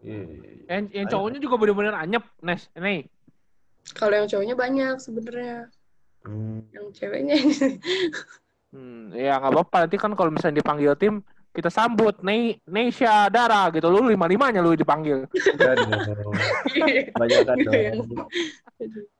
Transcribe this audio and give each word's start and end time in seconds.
Iya, 0.00 0.20
iya, 0.24 0.40
iya. 0.40 0.64
Yang, 0.70 0.84
yang 0.96 1.06
cowoknya 1.12 1.38
juga 1.44 1.56
bener-bener 1.60 1.94
anyep, 1.96 2.24
Nes. 2.40 2.62
Nih. 2.76 3.04
Kalau 3.92 4.14
yang 4.16 4.28
cowoknya 4.28 4.56
banyak 4.56 4.94
sebenarnya. 5.00 5.56
Hmm. 6.20 6.60
Yang 6.72 6.86
ceweknya 7.00 7.36
Hmm, 8.70 9.10
ya 9.10 9.34
nggak 9.42 9.50
apa-apa. 9.50 9.76
Nanti 9.82 9.98
kan 9.98 10.14
kalau 10.14 10.30
misalnya 10.30 10.62
dipanggil 10.62 10.94
tim, 10.94 11.26
kita 11.50 11.74
sambut. 11.74 12.22
Nih, 12.22 12.62
Nesha, 12.70 13.26
Dara 13.26 13.66
gitu. 13.74 13.90
Lu 13.90 14.06
lima-limanya 14.06 14.62
lu 14.62 14.78
dipanggil. 14.78 15.26
Banyak 17.18 17.40
kan 17.42 17.58
dong. 17.58 18.30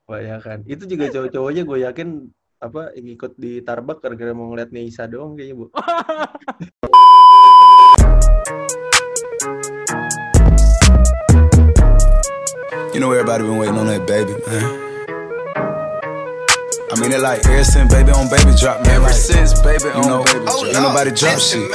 Banyak 0.07 0.39
kan. 0.39 0.63
Itu 0.63 0.87
juga 0.87 1.11
cowok-cowoknya 1.11 1.67
gue 1.67 1.83
yakin 1.83 2.31
apa 2.63 2.95
yang 2.95 3.11
ikut 3.11 3.35
di 3.35 3.59
Tarbak 3.59 3.99
gara-gara 3.99 4.31
mau 4.31 4.47
ngeliat 4.55 4.71
Neisa 4.71 5.03
doang 5.03 5.35
kayaknya, 5.35 5.59
Bu. 5.59 5.67
know 13.01 13.17
everybody 13.17 13.41
been 13.41 13.57
waiting 13.57 13.81
on 13.81 13.89
that 13.89 14.05
baby, 14.05 14.29
man. 14.45 14.61
I 16.85 16.93
mean 17.01 17.09
it 17.09 17.17
like 17.17 17.41
ever 17.49 17.65
since 17.65 17.89
baby 17.89 18.13
on 18.13 18.29
baby 18.29 18.53
drop, 18.53 18.85
man. 18.85 19.01
Ever 19.01 19.09
since 19.09 19.57
baby 19.65 19.89
on 19.89 20.05
know, 20.05 20.21
baby 20.21 20.45
drop. 20.45 20.69
Ain't 20.69 20.85
nobody 20.85 21.09
drop 21.09 21.41
shit. 21.41 21.65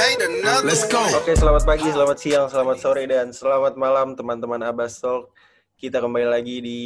Let's 0.63 0.87
go. 0.87 1.03
Oke, 1.19 1.35
selamat 1.35 1.67
pagi, 1.67 1.91
selamat 1.91 2.15
siang, 2.15 2.47
selamat 2.47 2.77
sore, 2.79 3.03
dan 3.11 3.35
selamat 3.35 3.75
malam 3.75 4.15
teman-teman 4.15 4.63
Abbas 4.63 5.03
Talk. 5.03 5.35
Kita 5.75 5.99
kembali 5.99 6.31
lagi 6.31 6.63
di 6.63 6.79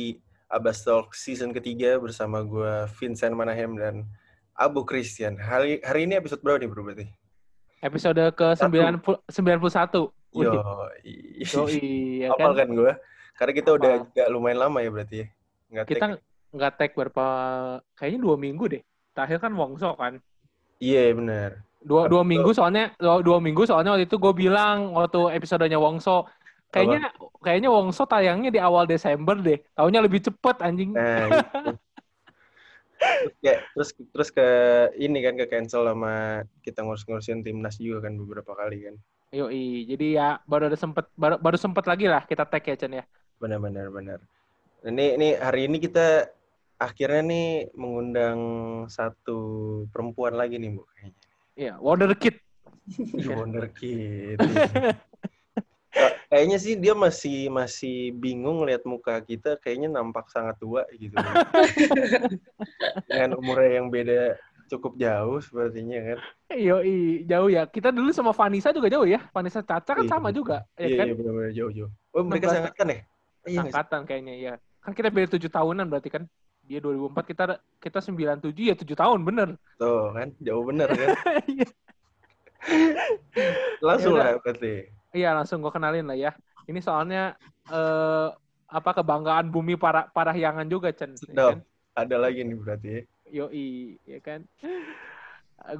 Abbas 0.49 0.89
Talk 0.89 1.13
season 1.13 1.53
ketiga 1.53 2.01
bersama 2.01 2.41
gue 2.41 2.89
Vincent 2.97 3.37
Manahem 3.37 3.77
dan 3.77 4.09
Abu 4.57 4.89
Christian. 4.89 5.37
Hari, 5.37 5.85
hari 5.85 6.09
ini 6.09 6.17
episode 6.17 6.41
berapa 6.41 6.65
nih 6.65 6.69
bro 6.73 6.81
berarti? 6.81 7.05
Episode 7.85 8.33
ke 8.33 8.57
90, 8.57 9.05
91. 9.05 10.09
Wih, 10.33 10.47
Yo, 10.49 10.63
Yoi, 11.45 12.25
ya 12.25 12.33
Hafal 12.33 12.57
kan? 12.57 12.65
kan 12.65 12.69
gue? 12.73 12.91
Karena 13.35 13.53
kita 13.55 13.69
udah 13.73 13.91
agak 14.05 14.27
lumayan 14.29 14.59
lama 14.67 14.77
ya 14.83 14.89
berarti 14.93 15.15
ya. 15.23 15.27
Nggak 15.71 15.85
Kita 15.87 16.05
take. 16.05 16.21
nggak 16.51 16.71
tag 16.75 16.91
berapa, 16.93 17.25
kayaknya 17.95 18.19
dua 18.19 18.35
minggu 18.35 18.63
deh. 18.67 18.83
Terakhir 19.15 19.39
kan 19.39 19.53
Wongso 19.55 19.95
kan. 19.95 20.19
Iya 20.81 21.13
benar. 21.15 21.63
Dua, 21.81 22.05
dua 22.05 22.21
Betul. 22.21 22.29
minggu 22.29 22.49
soalnya, 22.53 22.93
dua, 23.01 23.25
dua 23.25 23.37
minggu 23.41 23.63
soalnya 23.65 23.97
waktu 23.97 24.05
itu 24.05 24.17
gue 24.21 24.33
bilang 24.37 24.93
waktu 24.93 25.33
episodenya 25.33 25.81
Wongso, 25.81 26.29
kayaknya 26.69 27.09
kayaknya 27.41 27.69
Wongso 27.73 28.05
tayangnya 28.05 28.53
di 28.53 28.61
awal 28.61 28.85
Desember 28.85 29.33
deh. 29.39 29.57
Taunya 29.73 29.99
lebih 30.03 30.21
cepet 30.21 30.55
anjing. 30.61 30.93
Nah, 30.93 31.25
itu. 31.29 31.41
terus, 33.01 33.33
ya, 33.41 33.55
terus 33.73 33.89
terus 33.97 34.29
ke 34.29 34.47
ini 35.01 35.25
kan 35.25 35.33
ke 35.33 35.49
cancel 35.49 35.89
sama 35.89 36.45
kita 36.61 36.85
ngurus-ngurusin 36.85 37.41
timnas 37.41 37.81
juga 37.81 38.05
kan 38.05 38.13
beberapa 38.13 38.53
kali 38.53 38.91
kan. 38.91 38.95
Yoi, 39.31 39.87
jadi 39.87 40.07
ya 40.11 40.27
baru 40.43 40.67
ada 40.67 40.77
sempet 40.77 41.07
baru, 41.15 41.39
baru 41.39 41.57
sempet 41.57 41.87
lagi 41.87 42.05
lah 42.05 42.27
kita 42.27 42.43
tag 42.45 42.61
ya 42.67 42.75
Chen 42.77 42.99
ya. 42.99 43.05
Benar-benar 43.41 43.89
benar. 43.89 44.19
Ini 44.85 45.17
ini 45.17 45.27
hari 45.33 45.65
ini 45.65 45.81
kita 45.81 46.29
akhirnya 46.77 47.21
nih 47.25 47.49
mengundang 47.73 48.39
satu 48.85 49.39
perempuan 49.89 50.37
lagi 50.37 50.61
nih 50.61 50.69
bu 50.73 50.85
kayaknya. 50.85 51.13
Iya, 51.57 51.73
Wonder 51.81 52.13
Kid. 52.13 52.37
Ih, 53.17 53.29
Wonder 53.37 53.65
Kid. 53.73 54.37
Ka- 55.89 56.15
Kayaknya 56.31 56.57
sih 56.63 56.79
dia 56.79 56.95
masih 56.95 57.51
masih 57.51 58.15
bingung 58.15 58.63
lihat 58.63 58.87
muka 58.87 59.19
kita 59.19 59.59
kayaknya 59.59 59.91
nampak 59.91 60.31
sangat 60.31 60.55
tua 60.61 60.87
gitu. 60.95 61.17
Dengan 63.09 63.35
umurnya 63.35 63.81
yang 63.83 63.91
beda 63.91 64.39
cukup 64.71 64.95
jauh 64.95 65.43
sepertinya 65.43 65.99
kan. 65.99 66.19
Yoi, 66.55 67.27
jauh 67.27 67.49
ya. 67.51 67.67
Kita 67.67 67.91
dulu 67.91 68.15
sama 68.15 68.31
Vanessa 68.31 68.71
juga 68.71 68.87
jauh 68.87 69.03
ya. 69.03 69.19
Vanessa 69.35 69.59
Caca 69.59 69.91
kan 69.91 70.05
Iya. 70.07 70.11
sama 70.11 70.31
juga, 70.31 70.63
ya 70.79 70.87
Iya, 70.87 70.97
kan? 71.03 71.05
iya 71.11 71.15
benar-benar 71.19 71.51
jauh-jauh. 71.51 71.91
Oh, 72.15 72.23
mereka 72.23 72.47
16 72.47 72.55
seangkatan 72.55 72.87
ya? 72.87 72.99
Iya? 73.47 73.67
Angkatan 73.67 74.01
kayaknya 74.05 74.33
ya. 74.37 74.53
Kan 74.81 74.91
kita 74.97 75.09
beda 75.13 75.27
7 75.37 75.49
tahunan 75.49 75.85
berarti 75.89 76.09
kan. 76.09 76.23
Dia 76.61 76.77
2004, 76.79 77.25
kita 77.25 77.43
kita 77.81 77.99
97 77.99 78.69
ya 78.69 78.75
7 78.77 78.93
tahun, 78.93 79.19
bener. 79.25 79.49
Tuh 79.81 80.13
kan, 80.13 80.29
jauh 80.39 80.63
bener 80.65 80.87
kan. 80.89 81.09
Iya. 81.49 81.67
Langsung 83.81 84.13
Yaudah. 84.13 84.37
lah 84.37 84.41
berarti. 84.45 84.73
Iya, 85.17 85.29
langsung 85.33 85.65
gue 85.65 85.73
kenalin 85.73 86.05
lah 86.05 86.13
ya. 86.13 86.31
Ini 86.69 86.77
soalnya 86.77 87.33
eh 87.73 88.29
apa 88.71 88.89
kebanggaan 89.01 89.51
bumi 89.51 89.75
para 89.75 90.07
parahyangan 90.13 90.69
juga, 90.69 90.93
Chen. 90.93 91.17
ya 91.33 91.57
kan? 91.57 91.59
Ada 91.97 92.15
lagi 92.21 92.45
nih 92.45 92.55
berarti. 92.55 92.89
Yoi, 93.33 93.97
ya 94.07 94.19
kan. 94.23 94.45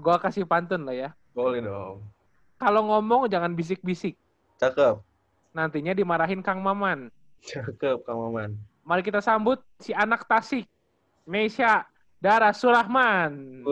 Gua 0.02 0.20
kasih 0.20 0.44
pantun 0.44 0.84
lah 0.84 0.96
ya. 0.96 1.10
Boleh 1.32 1.64
dong. 1.64 2.04
Kalau 2.60 2.82
ngomong 2.90 3.32
jangan 3.32 3.56
bisik-bisik. 3.56 4.20
Cakep. 4.60 5.00
Nantinya 5.56 5.96
dimarahin 5.96 6.44
Kang 6.44 6.60
Maman. 6.62 7.10
Cakep 7.41 8.06
Kang 8.06 8.19
Maman. 8.22 8.53
Mari 8.85 9.02
kita 9.02 9.22
sambut 9.22 9.62
si 9.81 9.94
anak 9.94 10.25
Tasik, 10.29 10.66
Nesha 11.25 11.85
Dara 12.22 12.53
Surahman. 12.53 13.66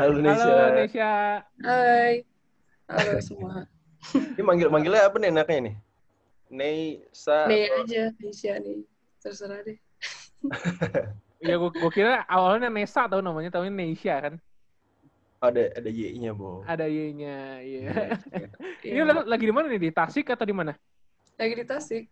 Halo 0.00 0.16
Nesya. 0.20 0.48
Halo 0.48 0.68
Nesha. 0.72 1.12
Hai. 1.60 2.24
Halo 2.88 3.20
semua. 3.20 3.68
Ini 4.12 4.42
manggil 4.42 4.68
manggilnya 4.72 5.06
apa 5.06 5.16
nih 5.20 5.28
enaknya 5.30 5.58
nih? 5.68 5.74
Neisa. 6.52 7.48
Nih 7.48 7.68
aja, 7.80 8.02
Nisha 8.20 8.56
nih. 8.60 8.84
Terserah 9.20 9.60
deh. 9.64 9.78
Ya 11.42 11.58
gua, 11.58 11.74
gua 11.74 11.90
kira 11.90 12.22
awalnya 12.30 12.70
Nesa 12.70 13.10
tahu 13.10 13.18
namanya, 13.18 13.50
tahu 13.50 13.66
Nesha 13.66 14.14
kan. 14.22 14.34
Ada 15.42 15.74
ada 15.74 15.90
Y-nya, 15.90 16.30
Bo. 16.30 16.62
Ada 16.62 16.86
Y-nya, 16.86 17.58
iya. 17.66 18.14
Ini 18.86 18.94
Iya. 18.94 19.10
lo 19.10 19.26
lagi 19.26 19.42
di 19.42 19.50
mana 19.50 19.66
nih? 19.66 19.82
Di 19.82 19.90
Tasik 19.90 20.30
atau 20.30 20.46
di 20.46 20.54
mana? 20.54 20.70
Lagi 21.34 21.54
di 21.58 21.66
Tasik. 21.66 22.04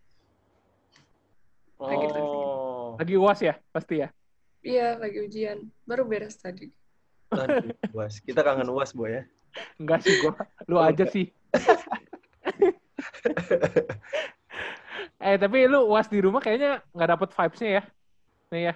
Lagi 1.79 2.05
di 2.11 2.19
Oh. 2.19 2.99
Lagi 2.99 3.15
UAS 3.15 3.39
ya, 3.41 3.55
pasti 3.71 4.03
ya. 4.03 4.11
Iya, 4.61 4.99
lagi 4.99 5.23
ujian. 5.23 5.63
Baru 5.87 6.05
beres 6.05 6.37
tadi. 6.37 6.69
UAS. 7.95 8.19
Kita 8.19 8.43
kangen 8.43 8.67
UAS, 8.67 8.91
Bo 8.93 9.07
ya. 9.07 9.23
Enggak 9.79 10.03
sih 10.03 10.19
gua. 10.19 10.35
Lu 10.67 10.75
Oh, 10.77 10.83
aja 10.83 11.07
enggak. 11.07 11.15
sih. 11.15 11.31
eh, 15.23 15.39
tapi 15.39 15.71
lu 15.71 15.87
UAS 15.87 16.11
di 16.11 16.19
rumah 16.19 16.43
kayaknya 16.43 16.83
nggak 16.91 17.11
dapet 17.15 17.31
vibes-nya 17.31 17.71
ya. 17.79 17.83
Nih 18.51 18.63
ya. 18.67 18.75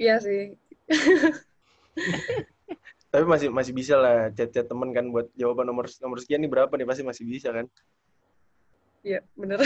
Iya 0.00 0.14
sih. 0.24 0.56
Tapi 3.16 3.24
masih 3.24 3.48
masih 3.48 3.72
bisa 3.72 3.96
lah 3.96 4.28
chat-chat 4.28 4.68
temen 4.68 4.92
kan 4.92 5.08
buat 5.08 5.32
jawaban 5.40 5.64
nomor 5.64 5.88
nomor 6.04 6.20
sekian 6.20 6.36
nih 6.44 6.52
berapa 6.52 6.68
nih 6.76 6.84
pasti 6.84 7.00
masih 7.00 7.24
bisa 7.24 7.48
kan. 7.48 7.64
Iya, 9.00 9.24
bener. 9.32 9.56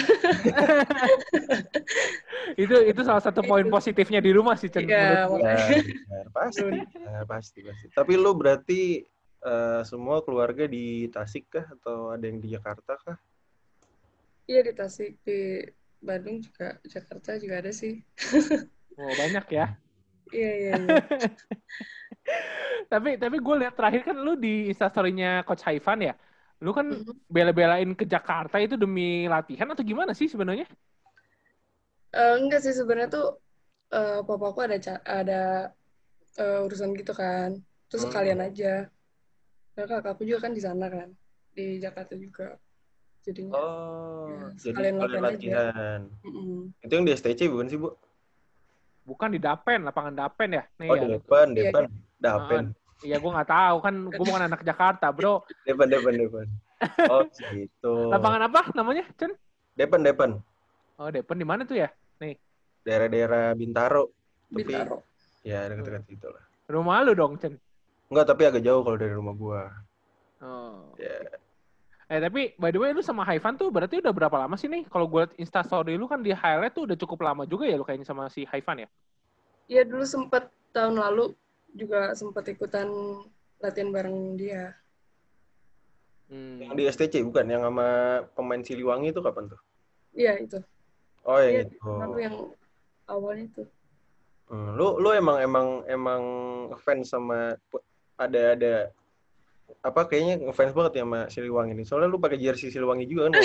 itu 2.62 2.76
itu 2.86 3.00
salah 3.02 3.18
satu 3.18 3.42
poin 3.42 3.66
positifnya 3.66 4.22
di 4.22 4.30
rumah 4.30 4.54
sih 4.54 4.70
Chen. 4.70 4.86
Iya, 4.86 5.26
gua. 5.26 5.42
Ya, 5.42 5.66
benar. 5.66 6.26
pasti. 6.30 6.62
Nah, 7.02 7.26
pasti 7.26 7.60
pasti. 7.66 7.86
Tapi 7.90 8.12
lu 8.14 8.38
berarti 8.38 9.02
eh, 9.42 9.82
semua 9.82 10.22
keluarga 10.22 10.70
di 10.70 11.10
Tasik 11.10 11.50
kah 11.50 11.66
atau 11.74 12.14
ada 12.14 12.30
yang 12.30 12.38
di 12.38 12.54
Jakarta 12.54 13.02
kah? 13.02 13.18
Iya 14.46 14.62
di 14.62 14.72
Tasik, 14.78 15.18
di 15.26 15.66
Bandung 15.98 16.38
juga, 16.38 16.78
Jakarta 16.86 17.34
juga 17.34 17.66
ada 17.66 17.74
sih. 17.74 17.98
Oh, 18.94 19.10
banyak 19.18 19.46
ya. 19.50 19.74
Iya, 20.30 20.50
iya, 20.60 20.72
iya. 20.78 20.94
tapi 22.92 23.18
tapi 23.18 23.36
gue 23.42 23.54
lihat 23.60 23.74
terakhir 23.74 24.02
kan 24.06 24.16
lu 24.18 24.38
di 24.38 24.70
instastorynya 24.70 25.42
Coach 25.46 25.64
Haifan 25.66 26.00
ya. 26.08 26.14
Lu 26.60 26.70
kan 26.76 26.86
Mhm. 26.92 27.14
bela-belain 27.30 27.90
ke 27.96 28.04
Jakarta 28.04 28.60
itu 28.60 28.76
demi 28.76 29.24
latihan 29.26 29.70
atau 29.72 29.80
gimana 29.80 30.12
sih 30.12 30.28
sebenarnya? 30.28 30.68
Eh, 32.10 32.34
enggak 32.42 32.60
sih 32.66 32.74
sebenarnya 32.74 33.08
tuh 33.10 33.26
eh, 33.94 34.20
papaku 34.26 34.58
ada 34.66 34.76
ada 35.06 35.40
eh, 36.38 36.58
urusan 36.66 36.90
gitu 36.94 37.12
kan. 37.16 37.58
Terus 37.90 38.02
Hmm. 38.06 38.10
sekalian 38.12 38.40
aja. 38.44 38.86
Nah, 39.74 39.86
kakakku 39.86 40.22
juga 40.26 40.46
kan 40.46 40.52
di 40.52 40.62
sana 40.62 40.86
kan, 40.90 41.08
di 41.54 41.78
Jakarta 41.80 42.14
juga. 42.18 42.58
Jadinya, 43.24 43.52
Oh, 43.56 44.26
Ya, 44.30 44.36
jadi 44.56 44.58
sekalian 44.62 44.96
kalian 45.00 45.22
latihan 45.22 45.40
aja. 45.40 45.58
Itu 46.80 46.92
yang 46.96 47.04
di 47.06 47.12
STC 47.12 47.40
bukan 47.52 47.66
sih, 47.68 47.78
Bu? 47.80 47.88
Bukan 49.10 49.34
di 49.34 49.42
Dapen, 49.42 49.82
lapangan 49.82 50.14
Dapen 50.14 50.54
ya. 50.54 50.62
Nih 50.78 50.86
Oh, 50.86 50.94
ya. 50.94 51.18
Depan, 51.18 51.46
Iya, 51.50 51.74
Depan. 51.74 51.84
Dapen. 52.22 52.64
Iya, 53.02 53.16
gue 53.18 53.30
nggak 53.32 53.50
tahu 53.50 53.76
kan, 53.82 53.94
gue 54.06 54.22
bukan 54.22 54.42
anak 54.46 54.60
Jakarta, 54.62 55.10
bro. 55.10 55.42
Depan, 55.66 55.90
Depan, 55.90 56.14
Depan. 56.14 56.46
Oh, 57.10 57.26
gitu. 57.50 57.94
Lapangan 58.06 58.46
apa 58.46 58.60
namanya, 58.78 59.02
Chen? 59.18 59.34
Depan, 59.74 60.06
Depan. 60.06 60.30
Oh, 61.00 61.10
Depen 61.10 61.42
di 61.42 61.46
mana 61.48 61.66
tuh 61.66 61.74
ya? 61.80 61.90
Daerah-daerah 62.86 63.50
Bintaro. 63.58 64.14
Tapi 64.52 64.62
Bintaro. 64.62 65.02
ya 65.42 65.66
dekat-dekat 65.66 66.04
itu 66.12 66.28
lah. 66.30 66.44
Rumah 66.70 66.96
lu 67.02 67.12
dong, 67.18 67.34
Chen. 67.40 67.58
Enggak, 68.14 68.26
tapi 68.30 68.42
agak 68.46 68.62
jauh 68.62 68.84
kalau 68.86 68.94
dari 69.00 69.14
rumah 69.16 69.34
gua. 69.34 69.62
Oh. 70.38 70.94
Ya. 71.02 71.18
Eh 72.10 72.18
tapi 72.18 72.50
by 72.58 72.74
the 72.74 72.80
way 72.82 72.90
lu 72.90 73.06
sama 73.06 73.22
Haifan 73.22 73.54
tuh 73.54 73.70
berarti 73.70 74.02
udah 74.02 74.10
berapa 74.10 74.34
lama 74.34 74.58
sih 74.58 74.66
nih? 74.66 74.82
Kalau 74.90 75.06
gue 75.06 75.22
liat 75.22 75.32
instastory 75.38 75.94
lu 75.94 76.10
kan 76.10 76.18
di 76.18 76.34
highlight 76.34 76.74
tuh 76.74 76.82
udah 76.82 76.98
cukup 76.98 77.22
lama 77.22 77.46
juga 77.46 77.70
ya 77.70 77.78
lu 77.78 77.86
kayaknya 77.86 78.02
sama 78.02 78.26
si 78.26 78.42
Haifan 78.50 78.82
ya? 78.82 78.88
Iya 79.70 79.86
dulu 79.86 80.02
sempet 80.02 80.50
tahun 80.74 80.98
lalu 80.98 81.38
juga 81.78 82.10
sempet 82.18 82.58
ikutan 82.58 82.90
latihan 83.62 83.94
bareng 83.94 84.34
dia. 84.34 84.74
Hmm. 86.26 86.58
Yang 86.58 86.74
di 86.74 86.82
STC 86.90 87.14
bukan? 87.30 87.46
Yang 87.46 87.62
sama 87.70 87.88
pemain 88.34 88.62
Siliwangi 88.66 89.14
itu 89.14 89.22
kapan 89.22 89.46
tuh? 89.46 89.60
Iya 90.10 90.34
itu. 90.42 90.58
Oh 91.22 91.38
yang 91.38 91.54
Iya, 91.54 91.62
itu. 91.70 91.78
Aku 91.78 92.18
yang 92.18 92.36
awalnya 93.06 93.44
itu. 93.54 93.62
Hmm, 94.50 94.74
lu 94.74 94.98
lu 94.98 95.14
emang 95.14 95.38
emang 95.38 95.66
emang 95.86 96.22
fans 96.82 97.14
sama 97.14 97.54
ada 98.18 98.58
ada 98.58 98.90
apa 99.80 100.00
kayaknya 100.10 100.34
ngefans 100.44 100.72
banget 100.74 100.92
ya 100.98 101.04
sama 101.06 101.20
Siliwangi 101.30 101.72
ini. 101.76 101.84
Soalnya 101.86 102.08
lu 102.10 102.18
pakai 102.18 102.38
jersey 102.38 102.68
Siliwangi 102.68 103.06
juga 103.08 103.30
kan. 103.30 103.40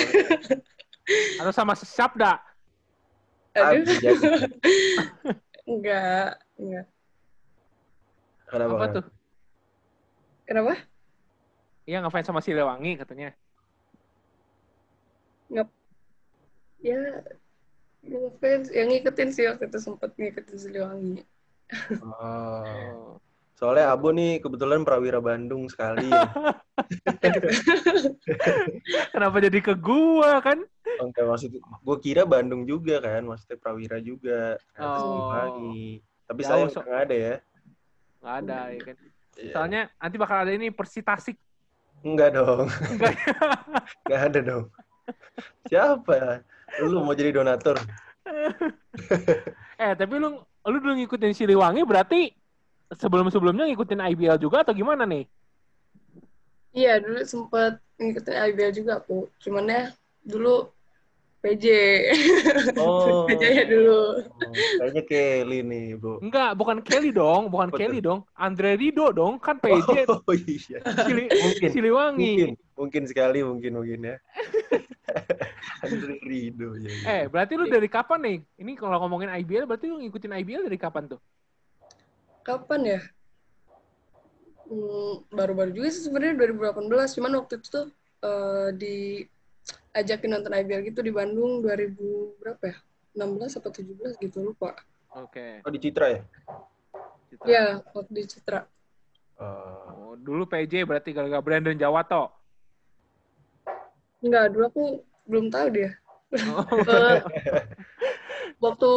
Atau 1.40 1.52
sama 1.54 1.72
Sabda. 1.78 2.42
Aduh. 3.56 3.86
Enggak, 5.66 6.38
enggak. 6.54 6.86
Kenapa? 8.46 8.70
Apa 8.70 8.78
kenapa? 8.78 8.94
tuh? 8.94 9.04
Kenapa? 10.46 10.72
Iya 11.90 11.98
ngefans 12.06 12.26
sama 12.30 12.38
Siliwangi 12.38 12.94
katanya. 13.02 13.34
Ya, 16.86 17.02
yang 18.06 18.30
fans, 18.38 18.70
yang 18.70 18.94
ngikutin 18.94 19.30
sih 19.34 19.50
waktu 19.50 19.66
itu 19.66 19.78
sempet 19.82 20.14
ngikutin 20.14 20.54
Siliwangi. 20.58 21.26
Oh. 21.98 23.18
Soalnya 23.56 23.88
Abu 23.88 24.12
nih 24.12 24.38
kebetulan 24.38 24.84
prawira 24.84 25.16
Bandung 25.18 25.64
sekali. 25.66 26.12
ya. 26.12 26.28
Kenapa 29.12 29.36
jadi 29.40 29.58
ke 29.58 29.72
gua 29.74 30.44
kan? 30.44 30.60
Oke, 31.00 31.20
maksud 31.20 31.50
gue 31.56 31.96
kira 31.98 32.24
Bandung 32.24 32.64
juga 32.64 33.00
kan, 33.00 33.24
maksudnya 33.24 33.56
prawira 33.56 33.98
juga. 33.98 34.60
Ternyata 34.70 34.92
Oh. 34.92 35.00
Siliwangi. 35.00 35.84
Tapi 36.26 36.40
Jauh, 36.42 36.50
sayang 36.50 36.70
so- 36.70 36.84
nggak 36.84 37.00
ada 37.00 37.16
ya. 37.16 37.34
Nggak 38.20 38.34
ada 38.36 38.58
ya 38.68 38.80
kan. 38.82 38.96
Iya. 39.36 39.52
Soalnya 39.52 39.80
nanti 39.94 40.16
bakal 40.16 40.36
ada 40.38 40.52
ini 40.52 40.68
Persitasik. 40.68 41.36
Enggak 42.04 42.36
dong, 42.36 42.68
Enggak. 42.68 43.14
nggak 44.04 44.22
ada 44.22 44.40
dong. 44.42 44.64
Siapa? 45.64 46.44
Lu 46.82 47.00
mau 47.00 47.16
jadi 47.16 47.32
donatur? 47.32 47.80
eh 49.80 49.92
tapi 49.94 50.14
lu 50.18 50.28
lu 50.42 50.76
dulu 50.76 50.92
ngikutin 50.94 51.32
Siliwangi 51.32 51.86
berarti 51.86 52.34
sebelum-sebelumnya 52.94 53.66
ngikutin 53.72 54.00
IBL 54.14 54.38
juga 54.38 54.62
atau 54.62 54.74
gimana 54.76 55.02
nih? 55.02 55.26
Iya, 56.76 57.00
dulu 57.00 57.20
sempet 57.24 57.80
ngikutin 57.98 58.36
IBL 58.52 58.72
juga 58.76 58.92
aku. 59.00 59.26
Cuman 59.40 59.66
ya, 59.66 59.82
dulu 60.22 60.70
PJ. 61.46 61.66
Oh. 62.76 63.24
PJ 63.30 63.42
ya 63.42 63.64
dulu. 63.64 64.00
Oh, 64.26 64.52
kayaknya 64.82 65.02
Kelly 65.06 65.58
nih, 65.62 65.86
Bu. 65.94 66.18
Enggak, 66.18 66.58
bukan 66.58 66.82
Kelly 66.82 67.14
dong, 67.14 67.48
bukan 67.48 67.70
Apa 67.70 67.78
Kelly 67.78 68.02
dong. 68.02 68.26
Andre 68.34 68.74
Rido 68.74 69.14
dong, 69.14 69.38
kan 69.38 69.62
PJ 69.62 70.04
Oh 70.10 70.34
iya. 70.34 70.78
Sili- 71.06 71.30
Mungkin. 71.30 71.68
Siliwangi. 71.70 72.32
Mungkin, 72.34 72.50
mungkin 72.74 73.02
sekali, 73.06 73.46
mungkin 73.46 73.78
mungkin 73.78 74.00
ya. 74.10 74.16
Andre 75.86 76.18
Rido 76.26 76.74
ya. 76.82 76.90
ya. 76.90 77.06
Eh, 77.06 77.24
berarti 77.30 77.54
lu 77.54 77.70
dari 77.70 77.86
kapan 77.86 78.20
nih? 78.26 78.38
Ini 78.66 78.72
kalau 78.74 78.98
ngomongin 79.06 79.30
IBL 79.30 79.70
berarti 79.70 79.86
lu 79.86 80.02
ngikutin 80.02 80.34
IBL 80.42 80.66
dari 80.66 80.78
kapan 80.80 81.06
tuh? 81.14 81.20
Kapan 82.46 82.80
ya? 82.86 83.00
Hmm, 84.70 85.26
baru-baru 85.34 85.74
juga 85.74 85.90
sih 85.90 86.06
sebenarnya 86.06 86.46
2018. 86.54 87.18
Cuman 87.18 87.32
waktu 87.42 87.58
itu 87.58 87.66
tuh 87.66 87.86
eh, 88.22 88.68
diajakin 88.78 90.30
nonton 90.30 90.54
IBL 90.54 90.94
gitu 90.94 91.02
di 91.02 91.10
Bandung 91.10 91.58
2000 91.66 92.38
berapa 92.38 92.62
ya? 92.70 92.76
16 93.18 93.58
atau 93.58 93.70
17 93.74 94.22
gitu 94.22 94.38
lupa. 94.46 94.78
Oke. 95.18 95.64
Oh 95.66 95.72
di 95.74 95.80
Citra 95.82 96.06
ya? 96.14 96.22
Citra. 97.26 97.46
Ya, 97.50 97.64
waktu 97.90 98.12
di 98.14 98.24
Citra. 98.30 98.60
Oh. 99.42 100.14
Oh, 100.14 100.14
dulu 100.14 100.46
PJ 100.46 100.86
berarti 100.86 101.10
gara-gara 101.10 101.42
Brandon 101.42 101.74
Jawato. 101.74 102.30
Enggak, 104.22 104.54
dulu 104.54 104.64
aku 104.70 104.84
belum 105.26 105.50
tahu 105.50 105.66
dia. 105.74 105.90
Oh. 106.46 106.62
Eh, 106.86 107.20
waktu 108.62 108.92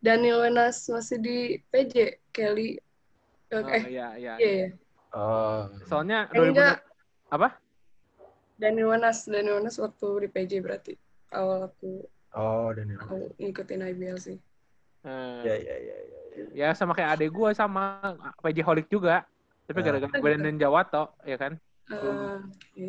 Daniel 0.00 0.40
Wenas 0.40 0.88
masih 0.88 1.20
di 1.20 1.38
PJ, 1.68 1.94
Kelly. 2.32 2.80
Eh, 3.50 3.52
Oh, 3.52 3.66
eh, 3.66 3.82
iya, 3.90 4.08
iya. 4.14 4.34
iya, 4.38 4.50
iya. 4.64 4.68
Oh. 5.12 5.66
Soalnya 5.84 6.30
Eh, 6.30 6.38
2000 6.38 6.54
enggak. 6.54 6.76
apa? 7.28 7.48
Daniel 8.56 8.88
Wenas, 8.94 9.18
Daniel 9.26 9.58
Wenas 9.60 9.76
waktu 9.76 10.08
di 10.24 10.28
PJ 10.30 10.52
berarti. 10.60 10.94
Awal 11.30 11.68
aku, 11.68 12.06
Oh, 12.32 12.70
Daniel. 12.70 13.00
aku 13.02 13.16
ngikutin 13.36 13.80
IBL 13.86 14.18
sih. 14.18 14.38
Eh, 15.02 15.40
Ya, 15.42 15.54
ya, 15.56 15.76
ya, 15.76 15.96
ya. 15.98 16.18
ya. 16.30 16.44
ya 16.54 16.68
sama 16.72 16.94
kayak 16.94 17.18
adek 17.18 17.30
gue 17.30 17.50
sama 17.52 17.98
PJ 18.38 18.62
Holik 18.62 18.86
juga. 18.86 19.26
Tapi 19.66 19.78
gara-gara 19.82 20.16
Brandon 20.16 20.56
Jawato, 20.56 21.14
ya 21.22 21.36
kan? 21.36 21.58
Eh, 21.90 22.38
oke. 22.38 22.88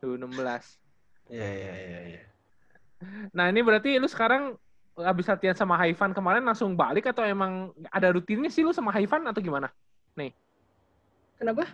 2016. 0.00 0.80
Ya, 1.28 1.44
ya, 1.44 1.74
ya, 1.76 2.00
ya. 2.16 2.22
Nah 3.30 3.46
ini 3.46 3.60
berarti 3.60 4.00
lu 4.00 4.08
sekarang 4.08 4.56
habis 5.00 5.26
latihan 5.30 5.54
sama 5.54 5.78
Haifan 5.78 6.10
kemarin 6.10 6.42
langsung 6.42 6.74
balik 6.74 7.10
atau 7.10 7.22
emang 7.22 7.70
ada 7.90 8.10
rutinnya 8.10 8.50
sih 8.50 8.66
lu 8.66 8.74
sama 8.74 8.90
Haifan 8.90 9.22
atau 9.26 9.38
gimana? 9.38 9.70
Kenapa? 11.38 11.70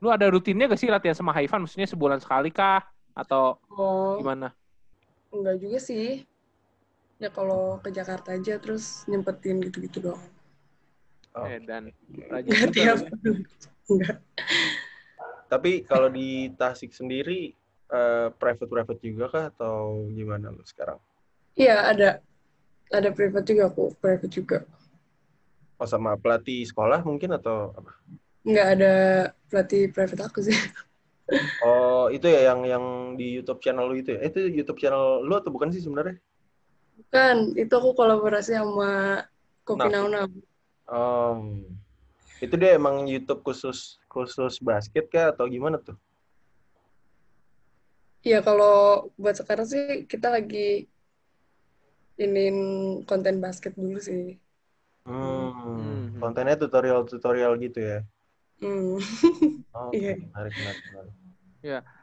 Lu 0.00 0.08
ada 0.08 0.26
rutinnya 0.32 0.66
gak 0.72 0.80
sih 0.80 0.88
latihan 0.88 1.14
sama 1.14 1.36
Haifan? 1.36 1.62
Maksudnya 1.62 1.86
sebulan 1.86 2.18
sekali 2.18 2.48
kah? 2.48 2.80
Atau 3.12 3.60
Oh, 3.68 4.16
gimana? 4.16 4.56
enggak 5.32 5.60
juga 5.60 5.78
sih. 5.80 6.24
Ya 7.20 7.28
kalau 7.28 7.78
ke 7.80 7.92
Jakarta 7.92 8.34
aja 8.34 8.56
terus 8.56 9.04
nyempetin 9.08 9.60
gitu-gitu 9.62 10.00
doang. 10.00 10.24
Oh. 11.36 11.48
Eh, 11.48 11.60
dan 11.64 11.92
rajin 12.28 12.50
Enggak 12.52 12.72
tiap. 12.72 12.98
Enggak. 13.92 14.16
Tapi 15.52 15.84
kalau 15.84 16.08
di 16.08 16.48
Tasik 16.56 16.96
sendiri 16.96 17.52
eh, 17.92 18.28
private-private 18.32 19.00
juga 19.04 19.24
kah 19.28 19.44
atau 19.52 20.08
gimana 20.08 20.48
lu 20.48 20.64
sekarang? 20.64 20.96
Iya, 21.52 21.92
ada. 21.92 22.10
Ada 22.92 23.08
private 23.08 23.46
juga 23.48 23.72
aku, 23.72 23.96
private 23.96 24.28
juga. 24.28 24.58
Oh 25.80 25.88
sama 25.88 26.14
pelatih 26.20 26.62
sekolah 26.68 27.00
mungkin 27.02 27.32
atau 27.34 27.72
apa? 27.72 27.90
Enggak 28.44 28.68
ada 28.78 28.94
pelatih 29.48 29.88
private 29.90 30.22
aku 30.22 30.44
sih. 30.44 30.54
Oh 31.64 32.12
itu 32.12 32.28
ya 32.28 32.52
yang 32.52 32.60
yang 32.66 32.84
di 33.16 33.40
YouTube 33.40 33.62
channel 33.62 33.88
lu 33.88 33.96
itu 33.96 34.12
ya? 34.12 34.26
Eh, 34.26 34.28
itu 34.28 34.52
YouTube 34.52 34.76
channel 34.76 35.24
lu 35.24 35.32
atau 35.38 35.48
bukan 35.48 35.72
sih 35.72 35.80
sebenarnya? 35.80 36.20
Bukan, 36.98 37.56
itu 37.56 37.72
aku 37.72 37.96
kolaborasi 37.96 38.52
sama 38.52 39.24
Kopi 39.64 39.88
Nah. 39.88 40.28
Oh, 40.90 41.56
itu 42.42 42.54
dia 42.58 42.76
emang 42.76 43.06
YouTube 43.06 43.40
khusus 43.46 44.02
khusus 44.10 44.58
basket 44.60 45.08
kah 45.08 45.32
atau 45.32 45.46
gimana 45.48 45.78
tuh? 45.80 45.96
Iya, 48.26 48.44
kalau 48.44 49.08
buat 49.16 49.38
sekarang 49.38 49.66
sih 49.66 50.04
kita 50.04 50.30
lagi 50.30 50.90
inin 52.22 52.56
konten 53.04 53.42
basket 53.42 53.74
dulu 53.74 53.98
sih. 53.98 54.38
Hmm, 55.02 55.50
Hmm. 55.50 56.22
kontennya 56.22 56.54
tutorial-tutorial 56.54 57.58
gitu 57.58 57.78
ya? 57.82 57.98
Hmm. 58.62 58.96
Oh, 59.72 59.88
Iya. 59.88 60.20
menarik, 60.20 60.52
menarik, 60.52 60.82
menarik. 60.92 61.14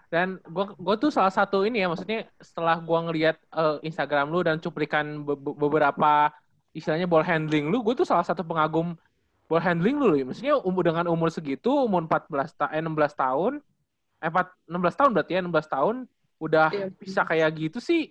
Dan 0.09 0.41
gua 0.49 0.73
gua 0.73 0.97
tuh 0.97 1.13
salah 1.13 1.29
satu 1.29 1.61
ini 1.61 1.79
ya, 1.79 1.87
maksudnya 1.87 2.25
setelah 2.41 2.81
gua 2.81 3.05
ngelihat 3.05 3.37
eh, 3.37 3.77
Instagram 3.85 4.33
lu 4.33 4.41
dan 4.41 4.57
cuplikan 4.57 5.21
be- 5.21 5.37
be- 5.37 5.53
beberapa 5.53 6.33
istilahnya 6.73 7.05
ball 7.05 7.21
handling 7.25 7.69
lu, 7.69 7.81
gue 7.81 7.97
tuh 7.97 8.05
salah 8.05 8.21
satu 8.21 8.45
pengagum 8.45 8.93
ball 9.45 9.61
handling 9.61 9.97
lu. 9.97 10.13
ya. 10.17 10.25
Maksudnya 10.25 10.55
umur 10.61 10.85
dengan 10.85 11.05
umur 11.09 11.29
segitu, 11.29 11.69
umur 11.69 12.05
14 12.05 12.53
ta 12.53 12.69
eh, 12.73 12.81
16 12.81 13.13
tahun, 13.13 13.61
eh 14.21 14.29
4, 14.29 14.49
16 14.65 14.97
tahun 14.97 15.09
berarti 15.13 15.31
ya, 15.33 15.39
16 15.45 15.65
tahun 15.69 15.95
udah 16.39 16.67
Iya. 16.73 16.87
bisa 16.97 17.21
kayak 17.25 17.49
gitu 17.57 17.77
sih. 17.77 18.09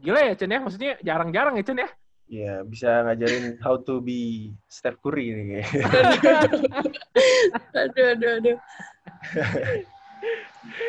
Gila 0.00 0.20
ya 0.24 0.32
Chen 0.38 0.52
ya, 0.52 0.60
maksudnya 0.62 0.92
jarang-jarang 1.04 1.54
ya 1.60 1.64
Chen 1.66 1.82
ya. 1.82 1.90
Iya, 2.32 2.54
bisa 2.64 3.04
ngajarin 3.04 3.60
how 3.60 3.76
to 3.76 4.00
be 4.00 4.48
Steph 4.64 4.96
Curry 5.04 5.36
nih. 5.36 5.66
aduh, 7.76 8.04
aduh, 8.16 8.30
aduh. 8.40 8.56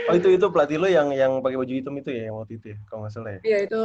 Oh 0.05 0.13
itu 0.13 0.29
itu 0.29 0.45
pelatih 0.53 0.77
lo 0.77 0.85
yang 0.85 1.09
yang 1.17 1.41
pakai 1.41 1.57
baju 1.57 1.73
hitam 1.73 1.97
itu 1.97 2.13
ya 2.13 2.29
yang 2.29 2.37
waktu 2.37 2.61
itu 2.61 2.65
ya, 2.71 2.77
kalau 2.85 3.03
nggak 3.03 3.13
salah 3.17 3.31
ya? 3.33 3.41
Iya, 3.41 3.57
itu 3.65 3.81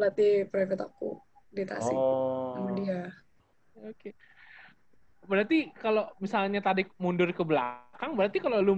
pelatih 0.00 0.32
private 0.48 0.82
aku 0.88 1.20
di 1.52 1.62
Tasik 1.68 1.92
Oh. 1.92 2.56
sama 2.56 2.70
dia. 2.72 3.12
Oke. 3.84 4.16
Berarti 5.28 5.68
kalau 5.76 6.08
misalnya 6.16 6.64
tadi 6.64 6.88
mundur 6.96 7.28
ke 7.36 7.44
belakang, 7.44 8.16
berarti 8.16 8.40
kalau 8.40 8.64
lu 8.64 8.74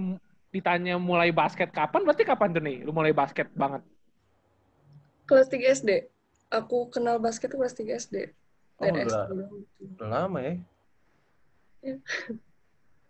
ditanya 0.51 0.99
mulai 0.99 1.31
basket 1.31 1.71
kapan, 1.71 2.03
berarti 2.03 2.27
kapan 2.27 2.51
tuh 2.51 2.59
nih 2.61 2.83
lu 2.83 2.91
mulai 2.91 3.15
basket 3.15 3.47
banget? 3.55 3.79
Kelas 5.23 5.47
3 5.47 5.71
SD. 5.71 5.89
Aku 6.53 6.91
kenal 6.93 7.17
basket 7.17 7.49
tuh 7.49 7.57
kelas 7.63 7.73
3 7.73 7.97
SD. 7.97 8.29
Oh, 8.77 8.85
Dari 8.85 9.07
udah, 9.07 9.25
udah 9.79 10.07
lama 10.09 10.39
ya? 10.43 10.53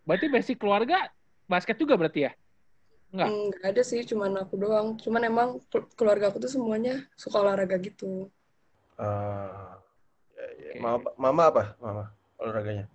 Berarti 0.03 0.27
basic 0.29 0.59
keluarga 0.59 1.09
basket 1.49 1.77
juga 1.79 1.97
berarti 1.97 2.19
ya? 2.29 2.31
Enggak. 3.13 3.27
Enggak 3.29 3.65
ada 3.73 3.83
sih, 3.85 4.01
cuman 4.05 4.37
aku 4.41 4.57
doang. 4.57 4.97
Cuman 4.99 5.23
emang 5.25 5.49
kel- 5.69 5.89
keluarga 5.97 6.27
aku 6.29 6.39
tuh 6.43 6.51
semuanya 6.51 7.07
suka 7.17 7.39
olahraga 7.41 7.77
gitu. 7.81 8.29
Ah, 8.97 9.79
ya, 10.37 10.45
ya. 10.45 10.71
Oke. 10.73 10.79
Mama, 10.81 11.09
mama 11.17 11.43
apa? 11.49 11.63
Mama 11.81 12.03
olahraganya? 12.37 12.85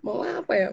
Mau 0.00 0.24
apa 0.24 0.54
ya? 0.56 0.72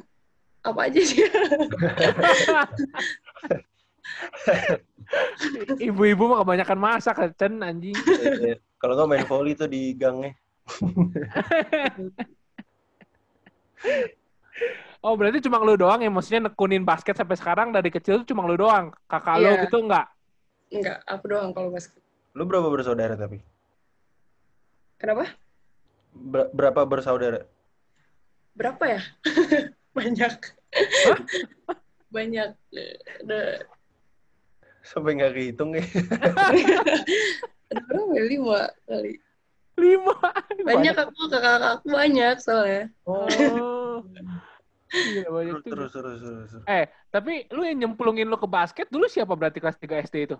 Apa 0.64 0.88
aja 0.88 1.02
sih? 1.04 1.24
Ibu-ibu 5.80 6.24
mah 6.28 6.44
kebanyakan 6.44 6.80
masak, 6.80 7.16
Chen, 7.38 7.62
anjing. 7.62 7.96
Iya, 7.96 8.58
Kalau 8.78 8.94
nggak 8.96 9.10
main 9.10 9.26
volley 9.26 9.54
tuh 9.54 9.68
di 9.68 9.94
gangnya. 9.94 10.34
Oh, 15.06 15.14
berarti 15.14 15.38
cuma 15.46 15.62
lu 15.62 15.78
doang 15.78 16.02
yang 16.02 16.10
maksudnya 16.10 16.50
nekunin 16.50 16.82
basket 16.82 17.14
sampai 17.14 17.38
sekarang 17.38 17.70
dari 17.70 17.94
kecil 17.94 18.26
tuh 18.26 18.34
cuma 18.34 18.50
lu 18.50 18.58
doang. 18.58 18.90
Kakak 19.06 19.38
lu 19.38 19.54
Iya. 19.54 19.64
gitu 19.70 19.78
enggak? 19.86 20.10
Enggak, 20.74 20.98
aku 21.06 21.24
doang 21.30 21.54
kalau 21.54 21.70
basket. 21.70 22.02
Lu 22.34 22.44
berapa 22.44 22.66
bersaudara 22.66 23.14
tapi? 23.14 23.40
Kenapa? 24.98 25.38
Ber- 26.12 26.50
berapa 26.50 26.82
bersaudara? 26.90 27.46
Berapa 28.58 28.84
ya? 28.90 29.02
Banyak. 29.98 30.34
Banyak. 32.10 32.50
Sampai 34.88 35.20
nggak 35.20 35.34
kehitung 35.36 35.76
ya. 35.76 35.84
berapa 37.88 38.12
ya? 38.16 38.24
Lima 38.24 38.62
kali. 38.88 39.14
Lima. 39.78 40.16
Banyak 40.64 40.96
aku, 40.98 41.30
kakak 41.30 41.62
aku 41.80 41.86
banyak 41.94 42.36
soalnya. 42.42 42.90
Oh. 43.06 44.02
Gila, 44.88 45.30
banyak 45.30 45.56
terus, 45.68 45.92
tuh. 45.92 46.02
terus, 46.02 46.20
terus, 46.24 46.50
terus. 46.50 46.64
Eh, 46.66 46.88
tapi 47.12 47.46
lu 47.52 47.62
yang 47.68 47.78
nyemplungin 47.86 48.26
lu 48.26 48.40
ke 48.40 48.48
basket 48.48 48.88
dulu 48.88 49.06
siapa 49.12 49.36
berarti 49.36 49.60
kelas 49.60 49.78
3 49.78 50.00
SD 50.08 50.32
itu? 50.32 50.38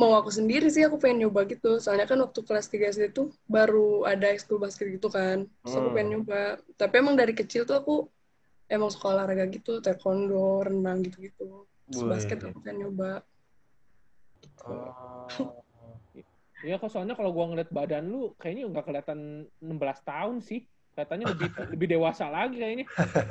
Mau 0.00 0.16
aku 0.16 0.32
sendiri 0.32 0.72
sih, 0.72 0.82
aku 0.82 0.96
pengen 0.96 1.28
nyoba 1.28 1.44
gitu. 1.44 1.76
Soalnya 1.78 2.08
kan 2.08 2.18
waktu 2.24 2.40
kelas 2.42 2.66
3 2.72 2.88
SD 2.90 3.12
tuh 3.12 3.30
baru 3.44 4.08
ada 4.08 4.32
ekskul 4.32 4.56
basket 4.58 4.88
gitu 4.88 5.12
kan. 5.12 5.44
Terus 5.62 5.74
aku 5.76 5.88
Hmm. 5.92 5.96
pengen 5.96 6.08
nyoba. 6.18 6.58
Tapi 6.80 6.94
emang 6.98 7.14
dari 7.14 7.36
kecil 7.36 7.68
tuh 7.68 7.76
aku 7.76 7.94
emang 8.66 8.88
suka 8.88 9.12
olahraga 9.12 9.44
gitu. 9.52 9.78
Taekwondo, 9.84 10.64
renang 10.64 11.04
gitu-gitu. 11.04 11.68
Terus 11.92 12.08
basket 12.08 12.38
aku 12.40 12.58
pengen 12.64 12.88
nyoba. 12.88 13.20
Oh. 14.64 15.28
Iya, 16.62 16.78
kok 16.78 16.90
soalnya 16.94 17.18
kalau 17.18 17.34
gua 17.34 17.50
ngeliat 17.50 17.70
badan 17.74 18.06
lu 18.08 18.32
kayaknya 18.38 18.70
nggak 18.70 18.86
kelihatan 18.86 19.50
16 19.60 20.08
tahun 20.08 20.36
sih. 20.40 20.64
Katanya 20.92 21.32
lebih 21.32 21.48
lebih 21.76 21.86
dewasa 21.98 22.32
lagi 22.32 22.56
kayaknya. 22.56 22.86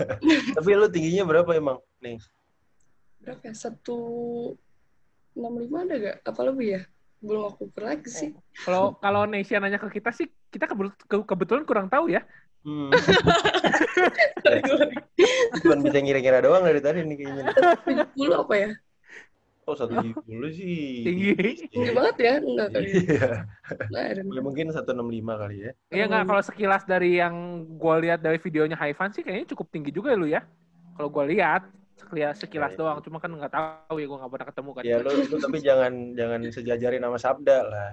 Tapi 0.58 0.70
lu 0.78 0.88
tingginya 0.92 1.24
berapa 1.26 1.50
emang? 1.58 1.80
Nih. 2.04 2.20
Berapa 3.24 3.42
ya? 3.50 3.54
Satu 3.58 3.98
enam 5.32 5.54
lima 5.58 5.88
ada 5.88 5.96
gak? 5.96 6.18
Apa 6.28 6.42
lebih 6.52 6.68
ya? 6.78 6.82
Belum 7.22 7.48
aku 7.48 7.70
ukur 7.70 7.86
lagi 7.86 8.10
sih. 8.10 8.34
Kalau 8.66 8.98
kalau 9.00 9.30
Nesya 9.30 9.62
nanya 9.62 9.78
ke 9.78 9.88
kita 9.94 10.10
sih, 10.12 10.28
kita 10.50 10.68
kebetulan 11.08 11.64
kurang 11.64 11.88
tahu 11.88 12.10
ya. 12.12 12.26
Hmm. 12.62 12.94
Cuma 15.62 15.76
bisa 15.82 15.98
ngira-ngira 16.02 16.40
doang 16.46 16.64
dari 16.66 16.82
tadi 16.82 17.06
nih 17.06 17.18
kayaknya. 17.18 17.44
Tujuh 17.86 18.08
puluh 18.14 18.38
apa 18.46 18.54
ya? 18.58 18.70
Oh, 19.70 19.78
satu 19.78 19.94
tujuh 19.94 20.50
sih. 20.52 21.06
Tinggi. 21.06 21.28
Tinggi 21.70 21.92
banget 21.94 22.16
ya? 22.18 22.34
Enggak 22.42 22.68
kali. 22.74 22.88
Iya. 22.92 23.30
Nah, 23.94 24.04
Ya, 24.10 24.42
mungkin 24.42 24.66
165 24.74 25.34
kali 25.38 25.56
ya. 25.70 25.72
Iya 25.94 26.04
nggak 26.10 26.24
kalau 26.28 26.44
sekilas 26.44 26.84
dari 26.90 27.22
yang 27.22 27.66
gua 27.78 28.02
lihat 28.02 28.26
dari 28.26 28.42
videonya 28.42 28.78
Haifan 28.78 29.14
sih 29.14 29.22
kayaknya 29.22 29.54
cukup 29.54 29.70
tinggi 29.70 29.94
juga 29.94 30.18
lu 30.18 30.26
ya. 30.26 30.42
Kalau 30.98 31.14
gua 31.14 31.30
lihat 31.30 31.70
sekilas 32.02 32.42
sekilas 32.42 32.74
Iya, 32.74 32.76
iya. 32.76 32.82
doang, 32.82 32.98
cuma 33.06 33.18
kan 33.22 33.30
nggak 33.30 33.54
tahu 33.54 33.96
ya 34.02 34.06
gua 34.10 34.18
nggak 34.26 34.34
pernah 34.34 34.48
ketemu 34.50 34.70
kan. 34.74 34.84
Ya 34.84 34.96
lu, 34.98 35.12
lu 35.30 35.36
tapi 35.38 35.58
jangan 35.62 35.94
jangan 36.18 36.40
sejajarin 36.50 37.04
sama 37.06 37.20
Sabda 37.22 37.58
lah. 37.70 37.92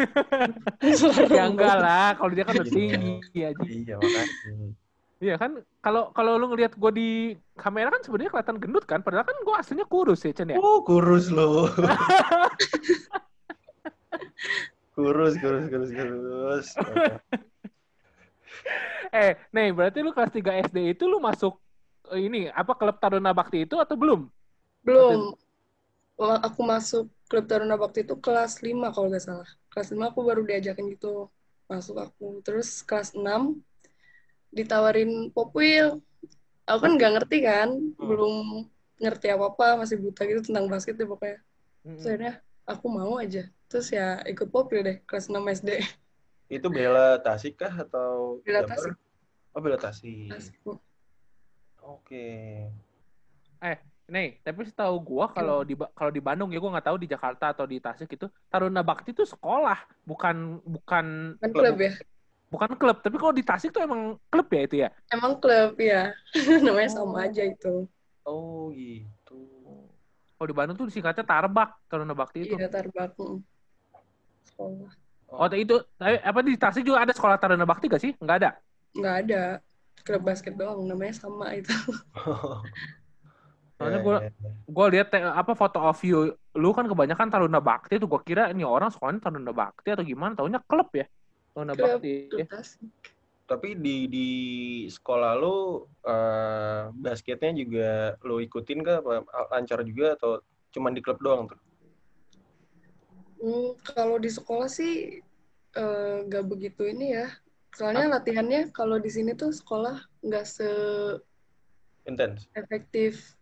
ya 1.36 1.44
enggak 1.48 1.76
lah, 1.76 2.16
kalau 2.16 2.30
dia 2.32 2.44
kan 2.46 2.54
udah 2.56 2.68
tinggi 2.68 3.20
ya. 3.34 3.50
Iya 3.64 3.94
makanya. 3.98 4.68
Iya 5.20 5.34
kan, 5.36 5.60
kalau 5.84 6.08
kalau 6.16 6.40
lu 6.40 6.48
ngelihat 6.56 6.72
gua 6.80 6.88
di 6.88 7.36
kamera 7.60 7.92
kan 7.92 8.00
sebenarnya 8.00 8.32
kelihatan 8.32 8.56
gendut 8.56 8.88
kan, 8.88 9.04
padahal 9.04 9.28
kan 9.28 9.36
gua 9.44 9.60
aslinya 9.60 9.84
kurus 9.84 10.24
ya 10.24 10.32
Chen 10.32 10.56
ya. 10.56 10.56
Oh 10.56 10.80
kurus 10.80 11.28
lu. 11.28 11.68
kurus 14.96 15.36
kurus 15.36 15.64
kurus 15.68 15.90
kurus. 15.92 16.66
Eh, 19.10 19.34
nih 19.50 19.74
berarti 19.74 19.98
lu 20.06 20.14
kelas 20.14 20.30
3 20.30 20.70
SD 20.70 20.94
itu 20.94 21.04
lu 21.10 21.18
masuk 21.18 21.58
eh, 22.14 22.30
ini 22.30 22.46
apa 22.46 22.78
klub 22.78 22.96
Taruna 23.02 23.34
Bakti 23.34 23.66
itu 23.66 23.76
atau 23.76 23.98
belum? 23.98 24.30
Belum. 24.86 25.34
Wah, 26.14 26.38
Aku 26.46 26.62
masuk 26.62 27.10
klub 27.30 27.46
Taruna 27.46 27.78
Bakti 27.78 28.02
itu 28.02 28.18
kelas 28.18 28.58
5 28.58 28.90
kalau 28.90 29.06
nggak 29.06 29.22
salah. 29.22 29.46
Kelas 29.70 29.94
5 29.94 30.10
aku 30.10 30.26
baru 30.26 30.42
diajakin 30.42 30.90
gitu. 30.90 31.30
Masuk 31.70 32.02
aku. 32.02 32.42
Terus 32.42 32.82
kelas 32.82 33.14
6 33.14 33.54
ditawarin 34.50 35.30
Popwil. 35.30 36.02
Aku 36.66 36.82
kan 36.82 36.98
nggak 36.98 37.22
ngerti 37.22 37.38
kan. 37.46 37.70
Belum 37.94 38.66
ngerti 38.98 39.30
apa-apa. 39.30 39.78
Masih 39.78 40.02
buta 40.02 40.26
gitu 40.26 40.50
tentang 40.50 40.66
basket 40.66 40.98
deh 40.98 41.06
pokoknya. 41.06 41.38
Terus 41.86 42.04
akhirnya 42.10 42.34
aku 42.66 42.86
mau 42.90 43.14
aja. 43.22 43.46
Terus 43.70 43.94
ya 43.94 44.18
ikut 44.26 44.50
Popwil 44.50 44.82
deh. 44.82 44.98
Kelas 45.06 45.30
6 45.30 45.38
SD. 45.38 45.78
Itu 46.50 46.66
bela 46.66 47.22
Tasik 47.22 47.62
kah 47.62 47.70
atau 47.70 48.42
Bela? 48.42 48.66
Tasik. 48.66 48.98
Oh 49.54 49.62
bela 49.62 49.78
Tasik. 49.78 50.34
Asik. 50.34 50.58
Oke. 51.78 52.66
Nih, 54.10 54.42
tapi 54.42 54.66
setahu 54.66 54.98
gua 54.98 55.30
kalau 55.30 55.62
di 55.62 55.78
kalau 55.94 56.10
di 56.10 56.18
Bandung 56.18 56.50
ya 56.50 56.58
gua 56.58 56.74
nggak 56.74 56.86
tahu 56.90 56.98
di 56.98 57.06
Jakarta 57.06 57.54
atau 57.54 57.62
di 57.62 57.78
Tasik 57.78 58.10
itu 58.10 58.26
Taruna 58.50 58.82
Bakti 58.82 59.14
itu 59.14 59.22
sekolah, 59.22 59.78
bukan 60.02 60.58
bukan 60.66 61.38
Kan 61.38 61.50
klub 61.54 61.78
ya? 61.78 61.94
bukan 62.50 62.70
klub. 62.74 62.98
Tapi 62.98 63.16
kalau 63.22 63.30
di 63.30 63.46
Tasik 63.46 63.70
tuh 63.70 63.86
emang 63.86 64.18
klub 64.26 64.50
ya 64.50 64.60
itu 64.66 64.76
ya. 64.82 64.88
Emang 65.14 65.38
klub 65.38 65.78
ya. 65.78 66.10
Namanya 66.66 66.90
sama 66.90 67.30
aja 67.30 67.46
itu. 67.46 67.86
Oh 68.26 68.74
gitu. 68.74 69.46
Kalau 70.34 70.48
di 70.50 70.56
Bandung 70.58 70.74
tuh 70.74 70.90
disingkatnya 70.90 71.22
Tarbak, 71.22 71.78
Taruna 71.86 72.16
Bakti 72.16 72.50
itu. 72.50 72.58
Iya, 72.58 72.66
tarbak. 72.66 73.14
Sekolah. 74.42 74.90
Oh, 75.30 75.46
itu 75.54 75.78
tapi 75.94 76.18
apa 76.18 76.40
di 76.42 76.58
Tasik 76.58 76.82
juga 76.82 77.06
ada 77.06 77.14
sekolah 77.14 77.38
Taruna 77.38 77.62
Bakti 77.62 77.86
gak 77.86 78.02
sih? 78.02 78.12
Nggak 78.18 78.36
ada. 78.42 78.50
Nggak 78.90 79.16
ada. 79.22 79.42
Klub 80.02 80.22
basket 80.26 80.58
doang. 80.58 80.82
Namanya 80.82 81.14
sama 81.14 81.54
itu. 81.54 81.70
Soalnya 83.80 83.96
Ya, 83.96 84.04
gua- 84.04 84.20
ya, 84.20 84.28
ya. 84.28 84.50
Gue 84.70 84.86
lihat 84.92 85.08
apa 85.16 85.52
foto 85.56 85.80
of 85.80 85.98
you, 86.04 86.36
lu 86.54 86.70
kan 86.76 86.84
kebanyakan 86.84 87.32
Taruna 87.32 87.58
Bakti 87.64 87.96
tuh 87.96 88.06
gua 88.06 88.20
kira 88.20 88.52
ini 88.52 88.60
orang 88.62 88.92
sekolahnya 88.92 89.24
Taruna 89.24 89.56
Bakti 89.56 89.88
atau 89.96 90.04
gimana? 90.04 90.36
Taunya 90.36 90.60
klub 90.60 90.92
ya. 90.92 91.08
Taruna 91.56 91.72
Klub. 91.72 91.88
Bakti. 91.96 92.44
Tasik. 92.44 92.84
Tapi 93.48 93.74
di 93.74 94.06
di 94.06 94.28
sekolah 94.86 95.34
lu 95.34 95.88
eh, 96.06 96.92
basketnya 96.92 97.50
juga 97.56 98.14
lu 98.22 98.38
ikutin 98.38 98.78
kah? 98.84 99.00
Apa 99.02 99.56
lancar 99.58 99.82
juga 99.82 100.14
atau 100.14 100.44
cuman 100.70 100.92
di 100.94 101.00
klub 101.02 101.18
doang 101.18 101.48
tuh? 101.50 101.58
Hmm, 103.40 103.74
kalau 103.82 104.20
di 104.20 104.28
sekolah 104.30 104.68
sih 104.70 105.24
eh, 105.74 106.16
nggak 106.28 106.44
begitu 106.46 106.84
ini 106.84 107.16
ya. 107.16 107.26
Soalnya 107.74 108.20
latihannya 108.20 108.70
kalau 108.70 109.00
di 109.02 109.10
sini 109.10 109.34
tuh 109.34 109.50
sekolah 109.50 109.98
nggak 110.22 110.44
Intens. 112.06 112.46
se-efektif 112.54 113.39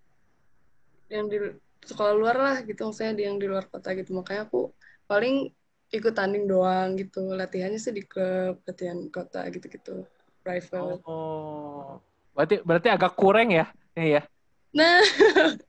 yang 1.09 1.27
di 1.29 1.37
sekolah 1.85 2.15
luar 2.15 2.37
lah 2.37 2.57
gitu. 2.65 2.89
Maksudnya 2.89 3.13
di 3.17 3.23
yang 3.25 3.41
di 3.41 3.49
luar 3.49 3.65
kota 3.69 3.97
gitu. 3.97 4.13
Makanya 4.13 4.49
aku 4.49 4.73
paling 5.09 5.49
ikut 5.89 6.13
tanding 6.13 6.45
doang 6.45 7.01
gitu. 7.01 7.33
Latihannya 7.33 7.81
sih 7.81 7.97
di 7.97 8.05
klub, 8.05 8.61
latihan 8.69 9.09
kota 9.09 9.45
gitu-gitu. 9.49 10.05
Private. 10.45 11.01
Oh. 11.09 12.01
Berarti 12.37 12.63
berarti 12.63 12.89
agak 12.93 13.17
kurang 13.17 13.51
ya. 13.51 13.67
Ini 13.97 14.21
ya. 14.21 14.23
Nah, 14.69 15.01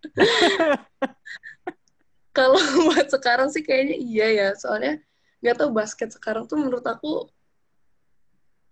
kalau 2.38 2.60
buat 2.60 3.08
sekarang 3.08 3.48
sih 3.50 3.64
kayaknya 3.64 3.96
iya 3.96 4.28
ya. 4.30 4.48
Soalnya 4.60 5.00
nggak 5.40 5.56
tahu 5.56 5.72
basket 5.72 6.12
sekarang 6.12 6.52
tuh 6.52 6.60
menurut 6.60 6.84
aku 6.84 7.32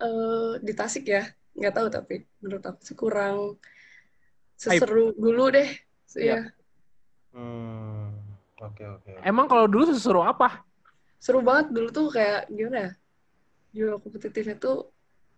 eh 0.03 0.59
di 0.61 0.75
Tasik 0.75 1.07
ya. 1.07 1.23
Nggak 1.57 1.73
tahu 1.73 1.87
tapi 1.89 2.15
menurut 2.43 2.63
aku 2.67 2.79
sih 2.83 2.93
kurang 2.93 3.55
seseru 4.59 5.15
dulu 5.15 5.49
deh. 5.49 5.71
Iya. 6.13 6.43
Iya. 6.43 6.56
Hmm. 7.37 8.17
Oke 8.57 8.81
oke. 8.89 9.21
Emang 9.21 9.45
kalau 9.45 9.69
dulu 9.69 9.85
seseru 9.93 10.25
apa? 10.25 10.65
Seru 11.21 11.45
banget 11.45 11.69
dulu 11.69 11.87
tuh 11.93 12.07
kayak 12.09 12.49
gimana 12.49 12.77
ya? 12.77 12.91
Jiwa 13.77 14.01
kompetitifnya 14.01 14.57
tuh 14.57 14.89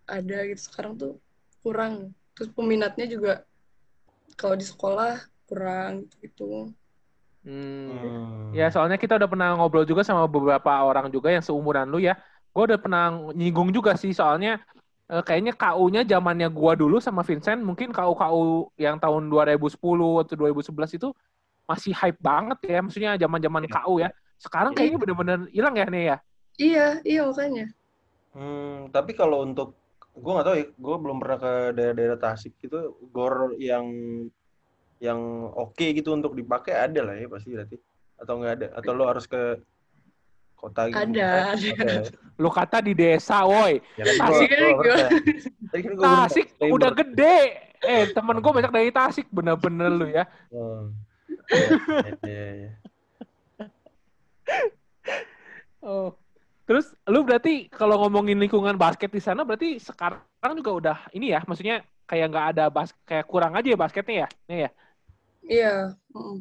ada 0.08 0.48
gitu. 0.48 0.60
Sekarang 0.64 0.96
tuh 0.96 1.20
kurang. 1.60 2.16
Terus 2.32 2.48
peminatnya 2.56 3.04
juga 3.04 3.44
kalau 4.40 4.56
di 4.56 4.64
sekolah 4.64 5.20
kurang 5.44 6.08
gitu. 6.24 6.72
Hmm. 7.44 7.92
Hmm. 7.92 8.56
Ya 8.56 8.72
soalnya 8.72 8.96
kita 8.96 9.20
udah 9.20 9.28
pernah 9.28 9.52
ngobrol 9.60 9.84
juga 9.84 10.00
sama 10.00 10.24
beberapa 10.24 10.72
orang 10.80 11.12
juga 11.12 11.28
yang 11.28 11.44
seumuran 11.44 11.92
lu 11.92 12.00
ya. 12.00 12.16
Gue 12.56 12.64
udah 12.64 12.80
pernah 12.80 13.12
nyinggung 13.36 13.68
juga 13.76 13.92
sih 14.00 14.16
soalnya 14.16 14.64
eh, 15.12 15.22
kayaknya 15.22 15.52
KU-nya 15.52 16.02
zamannya 16.08 16.48
gua 16.50 16.74
dulu 16.74 16.98
sama 16.98 17.22
Vincent 17.22 17.62
mungkin 17.62 17.94
KU-KU 17.94 18.74
yang 18.80 18.98
tahun 18.98 19.30
2010 19.30 19.76
atau 20.24 20.34
2011 20.34 20.98
itu 20.98 21.08
masih 21.70 21.92
hype 21.94 22.18
banget 22.18 22.58
ya. 22.66 22.78
Maksudnya 22.82 23.12
zaman-zaman 23.14 23.62
Iya. 23.64 23.72
KU 23.78 23.94
ya. 24.02 24.10
Sekarang 24.36 24.72
kayaknya 24.74 24.98
bener-bener 24.98 25.38
hilang 25.54 25.74
ya 25.76 25.86
nih 25.86 26.04
ya. 26.04 26.16
Iya, 26.58 26.86
iya 27.06 27.20
makanya. 27.24 27.66
Hmm, 28.34 28.90
tapi 28.90 29.12
kalau 29.14 29.42
untuk 29.42 29.78
gue 30.10 30.32
nggak 30.34 30.46
tahu 30.46 30.56
ya, 30.58 30.66
gue 30.66 30.96
belum 30.98 31.16
pernah 31.18 31.38
ke 31.38 31.52
daerah-daerah 31.72 32.18
Tasik 32.18 32.52
gitu, 32.58 32.78
gor 33.10 33.54
yang 33.56 33.86
yang 35.00 35.20
oke 35.56 35.80
gitu 35.80 36.12
untuk 36.12 36.36
dipakai 36.36 36.76
ada 36.76 37.00
lah 37.00 37.16
ya 37.16 37.24
pasti 37.24 37.48
berarti 37.48 37.76
atau 38.20 38.36
nggak 38.36 38.52
ada 38.52 38.66
atau 38.76 38.92
lo 38.92 39.08
harus 39.08 39.24
ke 39.24 39.56
kota 40.52 40.92
gitu 40.92 41.00
Ada, 41.00 41.56
ada. 41.56 42.04
Lu 42.36 42.52
kata 42.52 42.84
di 42.84 42.92
desa, 42.92 43.48
woi. 43.48 43.80
Ya 43.96 44.04
kan 44.04 44.28
Tasik 44.28 44.48
gua- 44.52 44.76
gua 44.76 44.96
kan 45.72 45.92
gua 45.96 46.04
Tasik 46.04 46.46
udah 46.60 46.90
gede. 46.92 47.38
Eh, 47.80 48.12
temen 48.12 48.36
gue 48.44 48.52
banyak 48.52 48.68
dari 48.68 48.92
Tasik. 48.92 49.24
Bener-bener 49.32 49.88
lu 49.88 50.04
ya. 50.04 50.28
Oh. 50.52 50.92
Iya, 51.50 52.10
iya, 52.24 52.46
iya. 52.54 52.70
Oh. 55.82 56.14
Terus 56.70 56.94
lu 57.10 57.26
berarti 57.26 57.66
kalau 57.66 57.98
ngomongin 58.06 58.38
lingkungan 58.38 58.78
basket 58.78 59.10
di 59.10 59.18
sana 59.18 59.42
berarti 59.42 59.82
sekarang 59.82 60.54
juga 60.54 60.70
udah 60.70 60.98
ini 61.10 61.34
ya, 61.34 61.42
maksudnya 61.42 61.82
kayak 62.06 62.30
nggak 62.30 62.46
ada 62.54 62.64
bas 62.70 62.94
kayak 63.02 63.26
kurang 63.26 63.58
aja 63.58 63.66
ya 63.66 63.78
basketnya 63.78 64.14
ya? 64.22 64.28
Nih 64.46 64.58
ya. 64.62 64.70
Iya. 65.50 65.74
mm. 66.14 66.38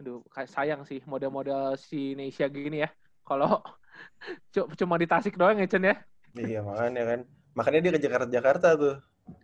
Aduh, 0.00 0.24
kayak 0.32 0.48
sayang 0.48 0.80
sih 0.88 1.04
model-model 1.04 1.76
si 1.76 2.16
Indonesia 2.16 2.48
gini 2.48 2.80
ya. 2.80 2.88
Kalau 3.28 3.60
cu- 4.56 4.72
cuma 4.72 4.96
di 4.96 5.04
Tasik 5.04 5.36
doang 5.36 5.60
ya, 5.60 5.68
Chen 5.68 5.84
ya. 5.84 6.00
Iya 6.32 6.64
makanya 6.64 7.02
kan. 7.04 7.20
Makanya 7.52 7.78
dia 7.84 7.92
ke 7.92 8.00
Jakarta 8.00 8.28
Jakarta 8.32 8.68
tuh. 8.80 8.96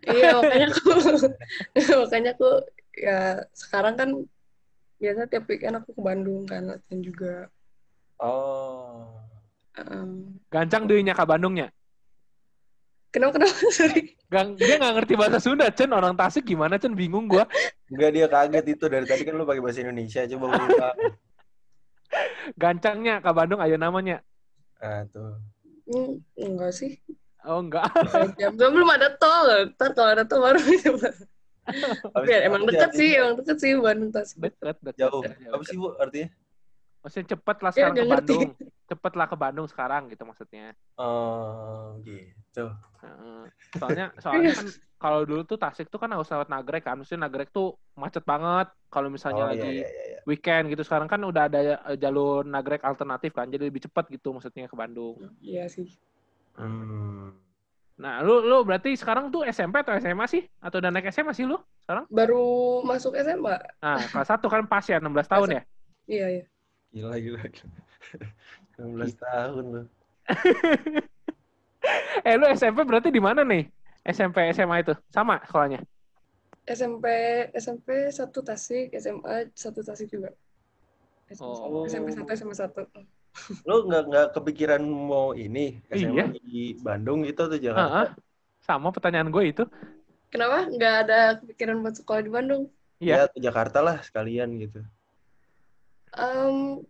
Iya, 0.09 0.41
makanya 0.41 0.67
aku 0.73 0.89
makanya 2.09 2.31
aku 2.33 2.49
ya 2.97 3.45
sekarang 3.53 3.95
kan 3.95 4.09
biasa 4.97 5.29
tiap 5.29 5.45
weekend 5.47 5.77
aku 5.77 5.93
ke 5.93 6.03
Bandung 6.03 6.49
kan 6.49 6.65
latihan 6.65 7.01
juga. 7.05 7.35
Oh. 8.17 9.13
Um, 9.77 10.41
Gancang 10.49 10.89
dirinya 10.89 11.13
ke 11.13 11.25
Bandungnya. 11.29 11.69
kenapa 13.13 13.37
kenapa 13.37 13.53
sorry? 13.77 14.17
Gang, 14.33 14.57
dia 14.57 14.81
nggak 14.81 14.95
ngerti 15.01 15.15
bahasa 15.15 15.39
Sunda, 15.39 15.69
Chen. 15.71 15.93
Orang 15.93 16.17
Tasik 16.17 16.49
gimana, 16.49 16.81
Chen? 16.81 16.97
Bingung 16.97 17.29
gua. 17.29 17.45
Enggak 17.93 18.11
dia 18.13 18.27
kaget 18.27 18.65
itu 18.77 18.85
dari 18.89 19.07
tadi 19.07 19.23
kan 19.23 19.37
lu 19.39 19.45
pakai 19.47 19.63
bahasa 19.63 19.85
Indonesia 19.85 20.25
coba 20.27 20.47
buka. 20.57 20.91
Gancangnya 22.61 23.21
ke 23.21 23.31
Bandung 23.37 23.61
aja 23.61 23.77
namanya. 23.77 24.25
Ah 24.81 25.05
tuh. 25.09 25.37
Hmm, 25.87 26.19
enggak 26.35 26.73
sih. 26.75 26.99
Oh, 27.47 27.63
enggak. 27.63 27.87
Belum 28.59 28.91
ada 28.91 29.15
tol. 29.15 29.71
Ntar 29.79 29.95
kalau 29.95 30.11
ada 30.11 30.25
tol 30.27 30.43
baru 30.43 30.59
bisa. 30.59 31.13
Habis 32.15 32.29
Ya, 32.29 32.39
emang 32.45 32.63
apa 32.63 32.71
dekat 32.71 32.91
artinya? 32.91 33.01
sih, 33.01 33.11
emang 33.15 33.35
dekat 33.37 33.57
sih 33.59 33.71
Bandung 33.77 34.11
Tasik. 34.11 34.37
Deket, 34.39 34.77
deket. 34.81 35.01
Jauh. 35.03 35.23
Jauh. 35.23 35.53
Apa 35.55 35.63
sih 35.65 35.77
Bu 35.77 35.89
artinya? 35.97 36.29
Maksudnya 37.03 37.27
cepet 37.33 37.57
lah 37.59 37.71
Ya, 37.71 37.75
sekarang 37.77 37.93
ke 37.93 37.97
nggak 37.97 38.09
ngerti. 38.11 38.35
Bandung. 38.35 38.51
Cepet 38.87 39.13
lah 39.15 39.27
ke 39.27 39.37
Bandung 39.37 39.67
sekarang 39.67 40.03
gitu 40.07 40.23
maksudnya. 40.23 40.67
Oh, 40.95 41.99
gitu. 42.03 42.65
Heeh. 43.03 43.43
Soalnya 43.77 44.07
soalnya 44.19 44.51
kan 44.55 44.67
kalau 44.97 45.23
dulu 45.23 45.43
tuh 45.43 45.55
Tasik 45.55 45.87
tuh 45.87 45.99
kan 45.99 46.11
harus 46.11 46.27
lewat 46.27 46.49
Nagrek 46.49 46.83
kan. 46.83 46.99
Maksudnya 46.99 47.27
Nagrek 47.27 47.51
tuh 47.51 47.75
macet 47.95 48.23
banget 48.23 48.67
kalau 48.91 49.07
misalnya 49.07 49.43
Oh, 49.47 49.51
lagi 49.51 49.71
iya, 49.71 49.87
iya, 49.87 49.91
iya, 49.91 50.05
iya. 50.15 50.21
weekend 50.27 50.67
gitu. 50.67 50.83
Sekarang 50.83 51.07
kan 51.07 51.23
udah 51.23 51.47
ada 51.47 51.61
eh, 51.79 51.95
jalur 51.95 52.43
Nagrek 52.43 52.83
alternatif 52.83 53.31
kan. 53.31 53.47
Jadi 53.47 53.71
lebih 53.71 53.87
cepat 53.87 54.11
gitu 54.11 54.35
maksudnya 54.35 54.67
ke 54.67 54.75
Bandung. 54.75 55.15
Iya 55.39 55.71
sih. 55.71 55.87
Hmm. 56.59 57.39
Nah, 57.97 58.21
lu 58.21 58.45
lu 58.45 58.61
berarti 58.61 58.93
sekarang 58.93 59.33
tuh 59.33 59.49
SMP 59.49 59.81
atau 59.81 59.97
SMA 59.97 60.29
sih? 60.29 60.45
Atau 60.61 60.85
udah 60.85 60.93
naik 60.93 61.09
SMA 61.09 61.33
sih 61.33 61.49
lu 61.49 61.57
sekarang? 61.81 62.05
Baru 62.13 62.81
masuk 62.85 63.17
SMA. 63.17 63.57
Nah, 63.81 64.01
kelas 64.13 64.29
satu 64.29 64.53
kan 64.53 64.69
pas 64.69 64.85
ya 64.85 65.01
16 65.01 65.33
tahun 65.33 65.49
ya? 65.57 65.63
Iya, 66.05 66.27
iya. 66.29 66.45
Gila, 66.93 67.17
gila. 67.17 67.41
gila. 67.49 67.73
16 68.77 69.17
tahun 69.17 69.65
lu. 69.65 69.83
Eh, 72.27 72.35
lu 72.35 72.51
SMP 72.51 72.83
berarti 72.83 73.15
di 73.15 73.23
mana 73.23 73.47
nih? 73.47 73.63
SMP 74.03 74.51
SMA 74.51 74.83
itu 74.83 74.93
sama 75.15 75.39
sekolahnya? 75.47 75.83
SMP 76.67 77.07
SMP 77.55 78.11
satu 78.11 78.43
Tasik, 78.43 78.91
SMA 78.99 79.55
satu 79.55 79.87
Tasik 79.87 80.11
juga. 80.11 80.35
Oh. 81.39 81.87
SMP 81.87 82.11
satu 82.15 82.27
SMA 82.35 82.55
satu. 82.59 82.83
Lu 83.63 83.85
nggak 83.85 84.03
nggak 84.09 84.27
kepikiran 84.35 84.83
mau 84.83 85.33
ini 85.33 85.81
SMA 85.89 86.13
Iya. 86.13 86.25
di 86.41 86.75
Bandung 86.81 87.23
gitu 87.23 87.47
atau 87.47 87.57
Heeh. 87.57 87.65
Jakarta? 87.65 88.17
Sama 88.61 88.89
pertanyaan 88.91 89.29
gue 89.29 89.45
itu. 89.47 89.65
Kenapa 90.29 90.67
nggak 90.67 90.95
ada 91.07 91.21
kepikiran 91.39 91.79
buat 91.81 91.95
sekolah 91.95 92.21
di 92.21 92.33
Bandung? 92.33 92.63
Iya. 92.99 93.15
Ya, 93.15 93.21
atau 93.29 93.39
Jakarta 93.39 93.79
lah 93.81 94.01
sekalian 94.01 94.57
gitu. 94.59 94.81
Em, 96.17 96.81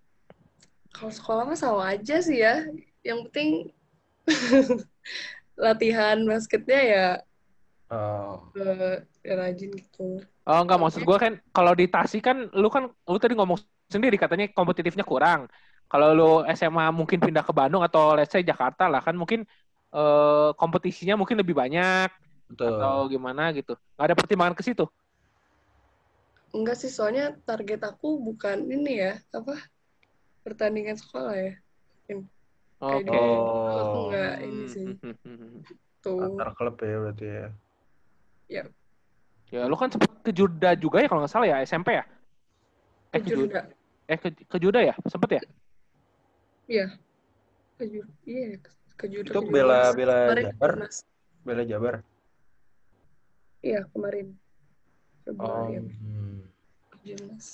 kalau 0.90 1.12
sekolah 1.12 1.42
mah 1.44 1.58
sama 1.58 1.92
aja 1.92 2.22
sih 2.22 2.40
ya. 2.40 2.62
Yang 3.02 3.18
penting 3.30 3.48
latihan 5.56 6.18
basketnya 6.24 6.80
ya 6.82 7.06
Oh. 7.86 8.50
eh, 8.58 8.98
ya 9.22 9.38
rajin 9.38 9.70
gitu. 9.70 10.18
Oh 10.42 10.58
enggak 10.58 10.74
maksud 10.74 11.06
gue 11.06 11.18
kan 11.22 11.38
kalau 11.54 11.70
di 11.70 11.86
Tasik 11.86 12.18
kan 12.18 12.50
lu 12.50 12.66
kan 12.66 12.90
lu 12.90 13.14
tadi 13.14 13.38
ngomong 13.38 13.62
sendiri 13.86 14.18
katanya 14.18 14.50
kompetitifnya 14.50 15.06
kurang. 15.06 15.46
Kalau 15.86 16.08
lu 16.12 16.30
SMA 16.50 16.90
mungkin 16.90 17.22
pindah 17.22 17.46
ke 17.46 17.52
Bandung 17.54 17.82
atau 17.82 18.18
let's 18.18 18.34
say 18.34 18.42
Jakarta 18.42 18.90
lah 18.90 18.98
kan 18.98 19.14
mungkin 19.14 19.46
eh, 19.94 20.50
kompetisinya 20.58 21.14
mungkin 21.14 21.38
lebih 21.38 21.54
banyak 21.54 22.10
Betul. 22.50 22.74
atau 22.78 23.06
gimana 23.06 23.54
gitu. 23.54 23.78
Nggak 23.94 24.06
ada 24.10 24.16
pertimbangan 24.18 24.54
ke 24.58 24.62
situ. 24.66 24.84
Enggak 26.54 26.78
sih, 26.78 26.88
soalnya 26.90 27.36
target 27.44 27.84
aku 27.84 28.16
bukan 28.22 28.64
ini 28.70 29.02
ya, 29.02 29.18
apa 29.34 29.60
pertandingan 30.46 30.96
sekolah 30.96 31.34
ya. 31.36 31.52
Oke. 32.76 33.08
Kayak 33.08 33.28
gitu. 33.38 33.50
Aku 33.72 33.96
Oh. 33.98 34.04
nggak 34.12 34.34
ini 34.46 34.64
sih. 34.68 34.86
Tuh. 36.04 36.18
Antar 36.22 36.48
klub 36.54 36.76
ya 36.80 36.96
berarti 37.02 37.26
ya. 37.26 37.46
Ya 39.46 39.62
lu 39.70 39.78
kan 39.78 39.90
sempet 39.90 40.10
ke 40.26 40.30
Juda 40.34 40.74
juga 40.74 40.98
ya 40.98 41.06
kalau 41.06 41.22
nggak 41.22 41.32
salah 41.32 41.46
ya 41.46 41.62
SMP 41.62 41.94
ya? 41.94 42.04
Eh 43.14 43.20
ke 43.22 43.30
Juda. 43.30 43.62
Kejuda. 43.62 43.62
Eh 44.06 44.18
ke, 44.18 44.28
ke 44.46 44.56
Juda 44.58 44.80
ya? 44.82 44.94
Sempet 45.06 45.30
ya? 45.38 45.42
Iya. 46.66 46.86
Kejuda. 47.76 48.12
Iya, 48.26 48.46
kejuda. 48.98 49.30
Itu 49.30 49.40
bela 49.46 49.92
Kemarin 49.92 50.44
Jabar, 50.50 50.72
bela 51.44 51.62
Jabar. 51.62 51.94
Iya, 53.62 53.80
kemarin. 53.90 54.26
Oh. 55.26 55.34
Februari 55.34 55.74
ya, 55.74 55.82
hmm. 55.82 56.38
Jurnas. 57.02 57.48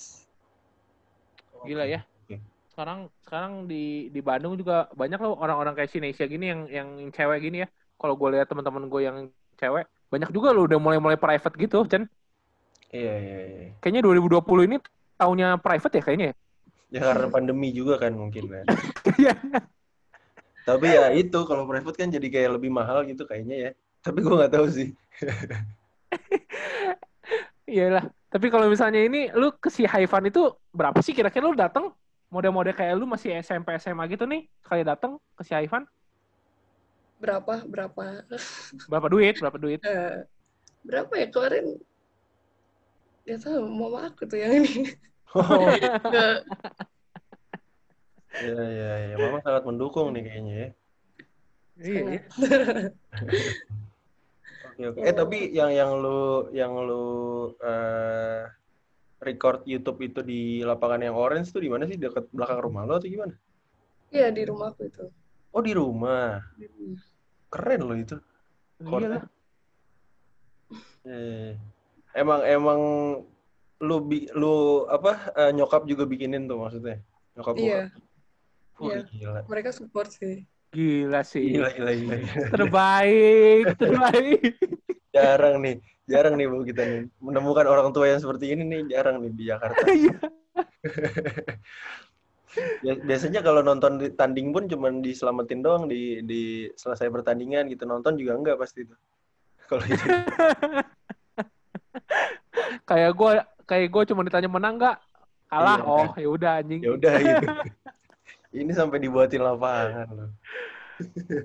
Gila 1.64 1.84
ya. 1.88 2.00
Sekarang 2.72 3.12
sekarang 3.20 3.68
di 3.68 4.08
di 4.08 4.24
Bandung 4.24 4.56
juga 4.56 4.88
banyak 4.96 5.20
loh 5.20 5.36
orang-orang 5.36 5.76
kayak 5.76 5.92
si 5.92 6.00
Nesya 6.00 6.24
gini 6.24 6.48
yang 6.48 6.60
yang 6.72 6.88
cewek 7.12 7.44
gini 7.44 7.64
ya. 7.64 7.68
Kalau 8.00 8.16
gue 8.16 8.28
lihat 8.32 8.48
teman-teman 8.48 8.88
gue 8.88 9.00
yang 9.04 9.28
cewek, 9.60 9.84
banyak 10.08 10.32
juga 10.32 10.56
loh 10.56 10.64
udah 10.64 10.80
mulai-mulai 10.80 11.20
private 11.20 11.52
gitu, 11.60 11.84
Chen. 11.84 12.08
Iya 12.88 13.14
iya 13.20 13.38
iya. 13.44 13.68
Kayaknya 13.84 14.00
2020 14.24 14.68
ini 14.72 14.76
tahunnya 15.20 15.60
private 15.60 15.94
ya 16.00 16.02
kayaknya. 16.02 16.26
ya? 16.32 16.34
Ya 16.92 17.00
karena 17.08 17.26
pandemi 17.32 17.72
juga 17.72 17.96
kan 17.96 18.12
mungkin 18.12 18.52
kan. 18.52 18.64
Iya. 19.16 19.34
Tapi 20.62 20.86
ya 20.92 21.10
itu 21.16 21.38
kalau 21.48 21.64
private 21.66 21.96
kan 21.96 22.12
jadi 22.12 22.28
kayak 22.28 22.60
lebih 22.60 22.70
mahal 22.70 23.02
gitu 23.08 23.24
kayaknya 23.24 23.56
ya. 23.56 23.70
Tapi 24.04 24.20
gua 24.20 24.44
nggak 24.44 24.52
tahu 24.52 24.66
sih. 24.68 24.92
Iyalah. 27.72 28.12
Tapi 28.28 28.46
kalau 28.52 28.68
misalnya 28.68 29.00
ini 29.00 29.32
lu 29.32 29.56
ke 29.56 29.72
si 29.72 29.88
Haifan 29.88 30.28
itu 30.28 30.52
berapa 30.72 31.00
sih 31.00 31.16
kira-kira 31.16 31.48
lu 31.48 31.56
datang 31.56 31.96
model-model 32.32 32.72
kayak 32.72 32.96
lu 32.96 33.04
masih 33.04 33.36
SMP 33.40 33.76
SMA 33.76 34.08
gitu 34.08 34.24
nih 34.24 34.48
sekali 34.64 34.82
datang 34.84 35.20
ke 35.36 35.42
si 35.44 35.52
Haifan 35.52 35.84
Berapa? 37.20 37.62
Berapa? 37.68 38.24
berapa 38.88 39.06
duit 39.06 39.36
berapa 39.38 39.58
duit 39.60 39.80
Eh, 39.84 40.26
berapa 40.82 41.12
ya 41.12 41.26
kemarin? 41.30 41.78
Gak 43.22 43.46
tahu, 43.46 43.70
mama 43.70 44.10
aku 44.10 44.26
tuh 44.26 44.42
yang 44.42 44.58
ini. 44.58 44.98
Oh, 45.32 45.64
Nggak- 45.72 46.44
iya 48.42 48.62
iya 48.64 48.90
iya. 49.08 49.14
Mama 49.16 49.38
sangat 49.40 49.62
mendukung 49.64 50.12
nih 50.12 50.22
kayaknya 50.24 50.54
ya. 50.54 50.68
iya 51.80 52.00
iya. 52.04 52.20
Oke 54.72 54.82
oke. 54.88 54.98
Eh 55.04 55.12
tapi 55.12 55.52
yang 55.52 55.68
yang 55.68 56.00
lu 56.00 56.48
yang 56.56 56.72
lu 56.80 57.04
eh, 57.60 58.48
record 59.20 59.68
YouTube 59.68 60.00
itu 60.00 60.24
di 60.24 60.64
lapangan 60.64 61.04
yang 61.04 61.12
orange 61.12 61.52
tuh 61.52 61.60
di 61.60 61.68
mana 61.68 61.84
sih? 61.84 62.00
Dekat 62.00 62.32
belakang 62.32 62.56
rumah 62.64 62.88
lo 62.88 62.96
atau 62.96 63.04
gimana? 63.04 63.36
Iya, 64.08 64.32
di 64.32 64.42
rumahku 64.48 64.88
itu. 64.88 65.12
Oh 65.52 65.60
di 65.60 65.76
rumah. 65.76 66.40
Di 66.56 66.64
rumah. 66.72 67.04
Keren 67.52 67.80
lo 67.84 67.94
itu. 68.00 68.16
Iya. 68.80 69.20
Eh, 71.04 71.52
emang 72.16 72.40
emang 72.48 72.80
lu 73.82 73.98
bi, 73.98 74.30
lu 74.38 74.86
apa 74.86 75.34
eh, 75.34 75.50
nyokap 75.50 75.82
juga 75.90 76.06
bikinin 76.06 76.46
tuh 76.46 76.62
maksudnya? 76.62 77.02
Nyokap 77.34 77.54
Iya. 77.58 77.82
Wah, 78.78 78.94
iya. 78.94 79.00
gila. 79.10 79.40
mereka 79.50 79.70
support 79.74 80.08
sih. 80.14 80.46
Gila 80.72 81.20
sih. 81.26 81.58
Gila, 81.58 81.68
gila, 81.76 81.92
gila. 81.92 82.16
Terbaik, 82.48 83.64
terbaik. 83.82 84.54
Jarang 85.12 85.60
nih, 85.60 85.76
jarang 86.08 86.34
nih 86.40 86.46
Bu 86.48 86.64
kita 86.64 86.82
nih. 86.86 87.02
Menemukan 87.20 87.66
orang 87.68 87.92
tua 87.92 88.08
yang 88.08 88.22
seperti 88.22 88.56
ini 88.56 88.64
nih, 88.64 88.80
jarang 88.96 89.20
nih 89.20 89.30
di 89.36 89.44
Jakarta. 89.50 89.84
Iya. 89.84 90.16
Bias- 92.80 93.04
Biasanya 93.08 93.40
kalau 93.44 93.60
nonton 93.60 94.00
di 94.00 94.08
tanding 94.16 94.54
pun 94.56 94.64
cuman 94.70 95.04
diselamatin 95.04 95.60
doang 95.60 95.84
di 95.90 96.24
di 96.24 96.72
selesai 96.72 97.12
pertandingan 97.12 97.68
gitu. 97.68 97.84
Nonton 97.84 98.16
juga 98.16 98.38
enggak 98.40 98.56
pasti 98.56 98.88
itu. 98.88 98.94
Kalau 99.68 99.84
itu. 99.84 100.06
kayak 102.88 103.12
gue 103.14 103.32
kayak 103.72 103.88
gue 103.88 104.02
cuma 104.12 104.20
ditanya 104.20 104.46
menang 104.46 104.76
nggak 104.76 104.96
kalah 105.48 105.80
Iya. 105.80 105.88
oh 105.88 106.10
ya 106.14 106.28
udah 106.28 106.50
anjing 106.60 106.80
Ya 106.80 106.90
udah 106.92 107.12
gitu. 107.16 107.46
Ini 108.60 108.68
sampai 108.70 109.00
dibuatin 109.00 109.40
lapangan 109.40 110.08
loh. 110.12 110.30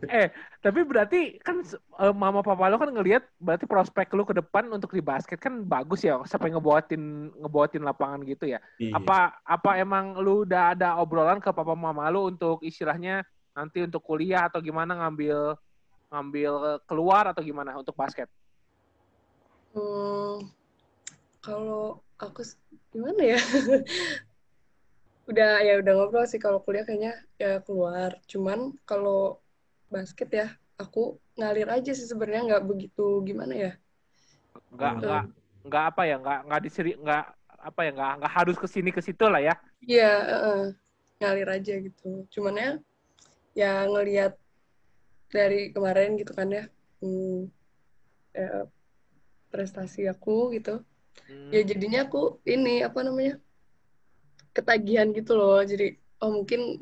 eh 0.05 0.29
tapi 0.59 0.85
berarti 0.85 1.39
kan 1.39 1.63
eh, 1.97 2.13
mama 2.13 2.45
papa 2.45 2.67
lo 2.67 2.77
kan 2.77 2.91
ngelihat 2.91 3.25
berarti 3.37 3.65
prospek 3.65 4.13
lu 4.13 4.21
ke 4.21 4.35
depan 4.35 4.69
untuk 4.69 4.91
di 4.91 5.01
basket 5.01 5.39
kan 5.39 5.63
bagus 5.63 6.03
ya 6.03 6.19
sampai 6.23 6.53
ngebuatin 6.53 7.01
ngebuatin 7.41 7.81
lapangan 7.81 8.21
gitu 8.21 8.45
ya 8.45 8.59
Iya. 8.77 8.93
apa 8.93 9.39
apa 9.41 9.79
emang 9.79 10.19
lu 10.19 10.45
udah 10.45 10.75
ada 10.77 10.99
obrolan 10.99 11.39
ke 11.39 11.49
papa 11.49 11.73
mama 11.73 12.05
lu 12.07 12.29
untuk 12.29 12.61
istilahnya 12.61 13.25
nanti 13.51 13.81
untuk 13.81 14.03
kuliah 14.03 14.45
atau 14.45 14.61
gimana 14.61 14.93
ngambil 14.93 15.57
ngambil 16.07 16.51
keluar 16.85 17.31
atau 17.31 17.41
gimana 17.41 17.73
untuk 17.73 17.95
basket 17.95 18.29
Hmm, 19.73 20.49
kalau 21.39 22.01
aku 22.17 22.41
gimana 22.93 23.21
ya? 23.35 23.39
udah 25.29 25.59
ya 25.59 25.73
udah 25.83 25.93
ngobrol 25.93 26.23
sih 26.23 26.39
kalau 26.39 26.63
kuliah 26.63 26.85
kayaknya 26.87 27.13
ya 27.37 27.59
keluar. 27.65 28.15
Cuman 28.31 28.73
kalau 28.87 29.43
basket 29.91 30.29
ya 30.31 30.47
aku 30.79 31.19
ngalir 31.37 31.67
aja 31.67 31.91
sih 31.93 32.07
sebenarnya 32.07 32.47
nggak 32.47 32.65
begitu 32.67 33.21
gimana 33.27 33.53
ya? 33.53 33.71
nggak 34.73 34.93
Hmm. 34.93 35.01
nggak 35.03 35.23
nggak 35.67 35.83
apa 35.93 36.01
ya 36.07 36.15
nggak 36.21 36.39
nggak 36.47 36.61
diseri 36.63 36.91
nggak 36.97 37.23
apa 37.57 37.79
ya 37.85 37.91
nggak 37.91 38.11
nggak 38.21 38.33
harus 38.33 38.55
ke 38.61 38.67
sini 38.69 38.89
ke 38.93 39.01
situ 39.03 39.25
lah 39.27 39.41
ya 39.41 39.55
Iya, 39.83 40.09
heeh. 40.31 40.61
ngalir 41.17 41.49
aja 41.49 41.73
gitu. 41.81 42.27
Cuman 42.33 42.55
ya 42.61 42.69
ya 43.57 43.71
ngelihat 43.89 44.33
dari 45.33 45.73
kemarin 45.75 46.15
gitu 46.19 46.31
kan 46.31 46.47
ya, 46.53 46.63
hmm, 47.01 47.49
ya, 48.37 48.69
prestasi 49.51 50.05
aku 50.07 50.53
gitu. 50.55 50.81
Hmm. 51.25 51.49
ya 51.53 51.61
jadinya 51.65 51.99
aku 52.05 52.37
ini 52.45 52.85
apa 52.85 52.99
namanya 53.01 53.41
ketagihan 54.53 55.09
gitu 55.13 55.37
loh 55.37 55.61
jadi 55.61 55.97
oh 56.21 56.31
mungkin 56.41 56.81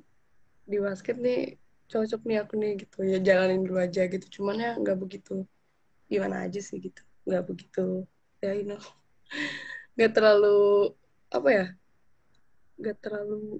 di 0.66 0.78
basket 0.82 1.20
nih 1.20 1.60
cocok 1.92 2.22
nih 2.26 2.38
aku 2.42 2.54
nih 2.58 2.72
gitu 2.82 2.98
ya 3.06 3.18
jalanin 3.22 3.62
dulu 3.68 3.78
aja 3.84 4.08
gitu 4.10 4.26
cuman 4.42 4.58
ya 4.58 4.72
nggak 4.80 4.98
begitu 4.98 5.46
gimana 6.10 6.46
aja 6.50 6.60
sih 6.62 6.82
gitu 6.82 7.02
nggak 7.28 7.44
begitu 7.46 8.08
ya 8.42 8.52
you 8.58 8.66
know 8.66 8.80
nggak 9.96 10.12
terlalu 10.16 10.92
apa 11.30 11.50
ya 11.52 11.66
nggak 12.80 12.98
terlalu 13.04 13.60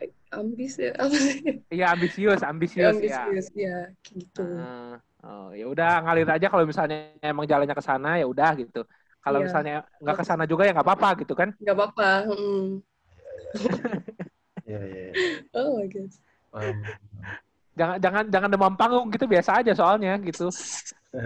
eh, 0.00 0.10
ambis 0.32 0.78
ya 0.78 0.92
apa 0.96 1.16
sih 1.16 1.40
Iya 1.72 1.96
ambisius, 1.96 2.44
ambisius, 2.50 3.00
ya. 3.00 3.24
ambisius 3.24 3.46
ya 3.56 3.76
kayak 4.04 4.16
gitu 4.20 4.44
Ah, 4.44 4.96
oh, 5.24 5.48
ya 5.56 5.64
udah 5.64 6.04
ngalir 6.04 6.28
aja 6.28 6.46
kalau 6.52 6.68
misalnya 6.68 7.16
emang 7.24 7.48
jalannya 7.48 7.72
ke 7.72 7.84
sana 7.84 8.20
ya 8.20 8.28
udah 8.28 8.52
gitu. 8.60 8.84
Kalau 9.22 9.38
Iya. 9.38 9.46
misalnya 9.46 9.76
nggak 10.02 10.16
ke 10.18 10.24
sana 10.26 10.44
juga 10.50 10.66
ya 10.66 10.74
nggak 10.74 10.86
apa-apa 10.86 11.08
gitu 11.22 11.34
kan. 11.38 11.54
nggak 11.62 11.76
apa-apa 11.78 12.08
mm. 12.26 12.66
Iya, 14.62 14.78
iya. 14.82 15.02
iya. 15.10 15.12
oh 15.58 15.78
my 15.78 15.86
god 15.90 16.10
Paham. 16.52 16.76
Jangan 17.72 17.96
jangan 18.04 18.24
jangan 18.28 18.50
demam 18.52 18.74
panggung 18.76 19.08
gitu 19.08 19.24
biasa 19.24 19.64
aja 19.64 19.72
soalnya 19.72 20.20
gitu. 20.20 20.52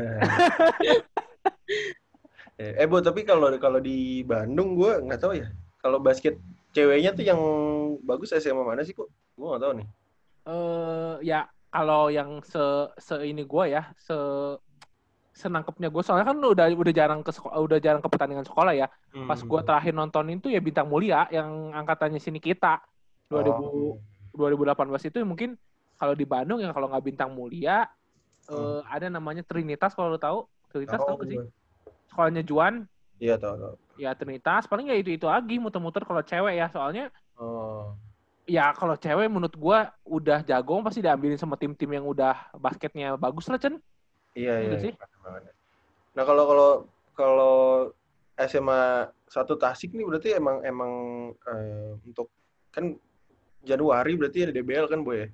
eh, 2.63 2.87
Bo, 2.87 3.03
tapi 3.03 3.27
kalau 3.27 3.51
kalau 3.59 3.83
di 3.83 4.23
Bandung 4.23 4.79
gue 4.79 5.03
nggak 5.03 5.19
tahu 5.19 5.43
ya. 5.43 5.51
Kalau 5.83 5.99
basket 5.99 6.39
ceweknya 6.71 7.11
tuh 7.19 7.27
yang 7.27 7.41
bagus 8.07 8.31
SMA 8.39 8.63
mana 8.63 8.87
sih 8.87 8.95
kok? 8.95 9.11
Gue 9.35 9.51
nggak 9.51 9.63
tahu 9.67 9.73
nih. 9.83 9.87
Eh 10.47 11.15
ya 11.27 11.51
kalau 11.75 12.15
yang 12.15 12.39
se 12.47 12.63
se 13.03 13.19
ini 13.27 13.43
gue 13.43 13.65
ya 13.67 13.91
se 13.99 14.15
senangkepnya 15.37 15.89
gue 15.89 16.01
soalnya 16.01 16.27
kan 16.27 16.41
udah 16.41 16.67
udah 16.73 16.95
jarang 16.95 17.21
ke 17.21 17.29
sekolah 17.29 17.61
udah 17.61 17.77
jarang 17.77 18.01
ke 18.01 18.09
pertandingan 18.09 18.43
sekolah 18.43 18.73
ya 18.73 18.89
pas 19.29 19.37
Hmm. 19.37 19.47
gue 19.47 19.61
terakhir 19.63 19.93
nonton 19.93 20.25
itu 20.31 20.49
ya 20.49 20.59
bintang 20.59 20.89
mulia 20.89 21.29
yang 21.29 21.47
angkatannya 21.71 22.17
sini 22.17 22.41
kita 22.41 22.81
2000 23.29 23.53
Oh. 23.53 24.01
2018 24.33 24.73
itu 25.07 25.21
mungkin 25.23 25.61
kalau 25.95 26.13
di 26.13 26.25
Bandung 26.25 26.57
yang 26.59 26.73
kalau 26.73 26.89
nggak 26.89 27.05
bintang 27.05 27.31
mulia 27.31 27.85
Hmm. 28.49 28.81
eh, 28.81 28.81
ada 28.89 29.07
namanya 29.09 29.43
Trinitas 29.43 29.93
kalau 29.93 30.09
lo 30.09 30.17
tahu 30.17 30.49
Trinitas 30.69 30.97
Tahu 30.97 31.05
tahu 31.05 31.17
gak 31.19 31.27
sih 31.27 31.37
gue. 31.37 31.49
sekolahnya 32.07 32.43
Juan 32.43 32.75
Iya 33.19 33.37
tahu 33.37 33.55
tahu. 33.57 33.75
ya 33.97 34.11
Trinitas 34.13 34.65
paling 34.65 34.87
ya 34.87 34.97
itu 34.97 35.11
itu 35.11 35.27
lagi 35.27 35.57
muter-muter 35.57 36.01
kalau 36.01 36.23
cewek 36.23 36.55
ya 36.55 36.67
soalnya 36.67 37.13
Oh. 37.37 37.93
ya 38.47 38.73
kalau 38.73 38.95
cewek 38.95 39.27
menurut 39.27 39.53
gua 39.53 39.79
udah 40.03 40.41
jago 40.41 40.81
pasti 40.81 41.01
diambilin 41.01 41.37
sama 41.37 41.57
tim-tim 41.57 41.91
yang 41.91 42.05
udah 42.05 42.33
basketnya 42.55 43.13
bagus 43.15 43.45
lah 43.47 43.59
Chen 43.59 43.77
Iya 44.33 44.53
iya. 44.55 44.69
Gitu 44.71 44.77
sih. 44.79 44.93
Banget. 45.27 45.55
Nah 46.15 46.23
kalau 46.23 46.45
kalau 46.47 46.71
kalau 47.13 47.55
SMA 48.39 48.83
satu 49.27 49.59
Tasik 49.59 49.91
nih 49.91 50.07
berarti 50.07 50.31
emang 50.33 50.63
emang 50.63 50.93
eh, 51.35 51.93
untuk 52.07 52.31
kan 52.71 52.95
Januari 53.61 54.15
berarti 54.15 54.47
ada 54.47 54.55
DBL 54.55 54.87
kan 54.87 55.03
boy 55.03 55.27
ya? 55.27 55.29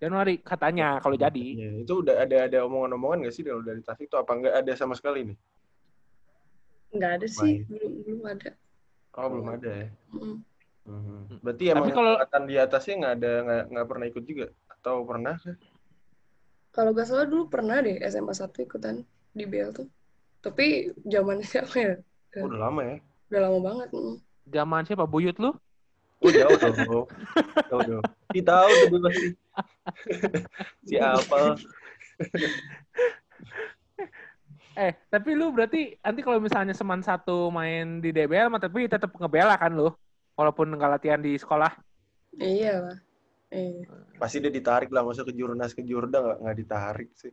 Januari 0.00 0.40
katanya 0.40 0.96
kalau 0.98 1.12
jadi 1.14 1.40
Iya, 1.56 1.70
itu 1.84 1.92
udah 2.00 2.24
ada 2.24 2.48
ada 2.48 2.58
omongan-omongan 2.64 3.24
nggak 3.24 3.34
sih 3.34 3.44
kalau 3.44 3.60
dari 3.60 3.80
Tasik 3.80 4.08
itu 4.08 4.16
apa 4.16 4.32
nggak 4.32 4.54
ada 4.60 4.72
sama 4.74 4.92
sekali 4.92 5.32
nih? 5.32 5.38
nggak 6.90 7.12
ada 7.16 7.26
sih 7.26 7.62
Baik. 7.62 7.68
belum 7.70 7.92
belum 8.04 8.20
ada 8.26 8.50
Oh 9.10 9.26
belum 9.26 9.46
ada 9.50 9.70
ya. 9.74 9.88
Mm. 10.14 10.36
Mhm. 10.86 11.18
Berarti 11.42 11.64
emang 11.66 11.86
Tapi 11.86 11.94
kalau- 11.94 12.14
angkatan 12.18 12.42
di 12.46 12.54
atasnya 12.56 12.94
nggak 12.96 13.14
ada 13.18 13.32
nggak 13.42 13.62
nggak 13.70 13.86
pernah 13.90 14.06
ikut 14.06 14.24
juga 14.24 14.46
atau 14.70 14.94
pernah? 15.04 15.34
Kalau 16.70 16.90
gak 16.94 17.06
salah 17.06 17.26
dulu 17.26 17.50
pernah 17.50 17.82
deh 17.82 17.98
SMA 18.06 18.30
1 18.30 18.62
ikutan 18.62 19.02
di 19.34 19.44
BL 19.46 19.70
tuh. 19.74 19.88
Tapi 20.40 20.90
zamannya 21.06 21.44
apa 21.64 21.76
ya? 21.78 21.94
Oh, 22.40 22.46
udah 22.48 22.60
lama 22.70 22.80
ya? 22.86 22.96
Udah 23.30 23.40
lama 23.46 23.58
banget. 23.62 23.88
mm. 23.94 24.16
zaman 24.50 24.82
siapa 24.82 25.06
Buyut 25.06 25.38
lu 25.38 25.54
Oh 26.20 26.28
jauh 26.28 26.52
dong. 26.52 27.06
jauh 27.70 27.82
dong. 27.86 28.04
Kita 28.28 28.52
tahu 28.52 28.68
tuh 28.68 28.86
gue 28.92 29.00
pasti. 29.08 29.28
si 30.88 30.94
Apel. 31.00 31.56
eh 34.76 34.92
tapi 35.08 35.32
lu 35.32 35.48
berarti 35.48 35.96
nanti 36.04 36.20
kalau 36.20 36.38
misalnya 36.38 36.76
seman 36.76 37.00
satu 37.00 37.48
main 37.48 38.04
di 38.04 38.12
DBL 38.12 38.52
mah 38.52 38.60
tapi 38.60 38.84
tetap 38.84 39.12
ngebela 39.16 39.56
kan 39.56 39.72
lu 39.72 39.88
walaupun 40.36 40.72
nggak 40.76 41.00
latihan 41.00 41.20
di 41.20 41.36
sekolah 41.40 41.72
Iya 42.38 42.74
lah. 42.86 42.98
Eh. 43.50 43.82
Pasti 44.14 44.38
dia 44.38 44.52
ditarik 44.52 44.94
lah, 44.94 45.02
masa 45.02 45.26
ke 45.26 45.34
Jurnas 45.34 45.74
ke 45.74 45.82
Jurda 45.82 46.22
nggak 46.22 46.38
nggak 46.38 46.56
ditarik 46.62 47.10
sih. 47.18 47.32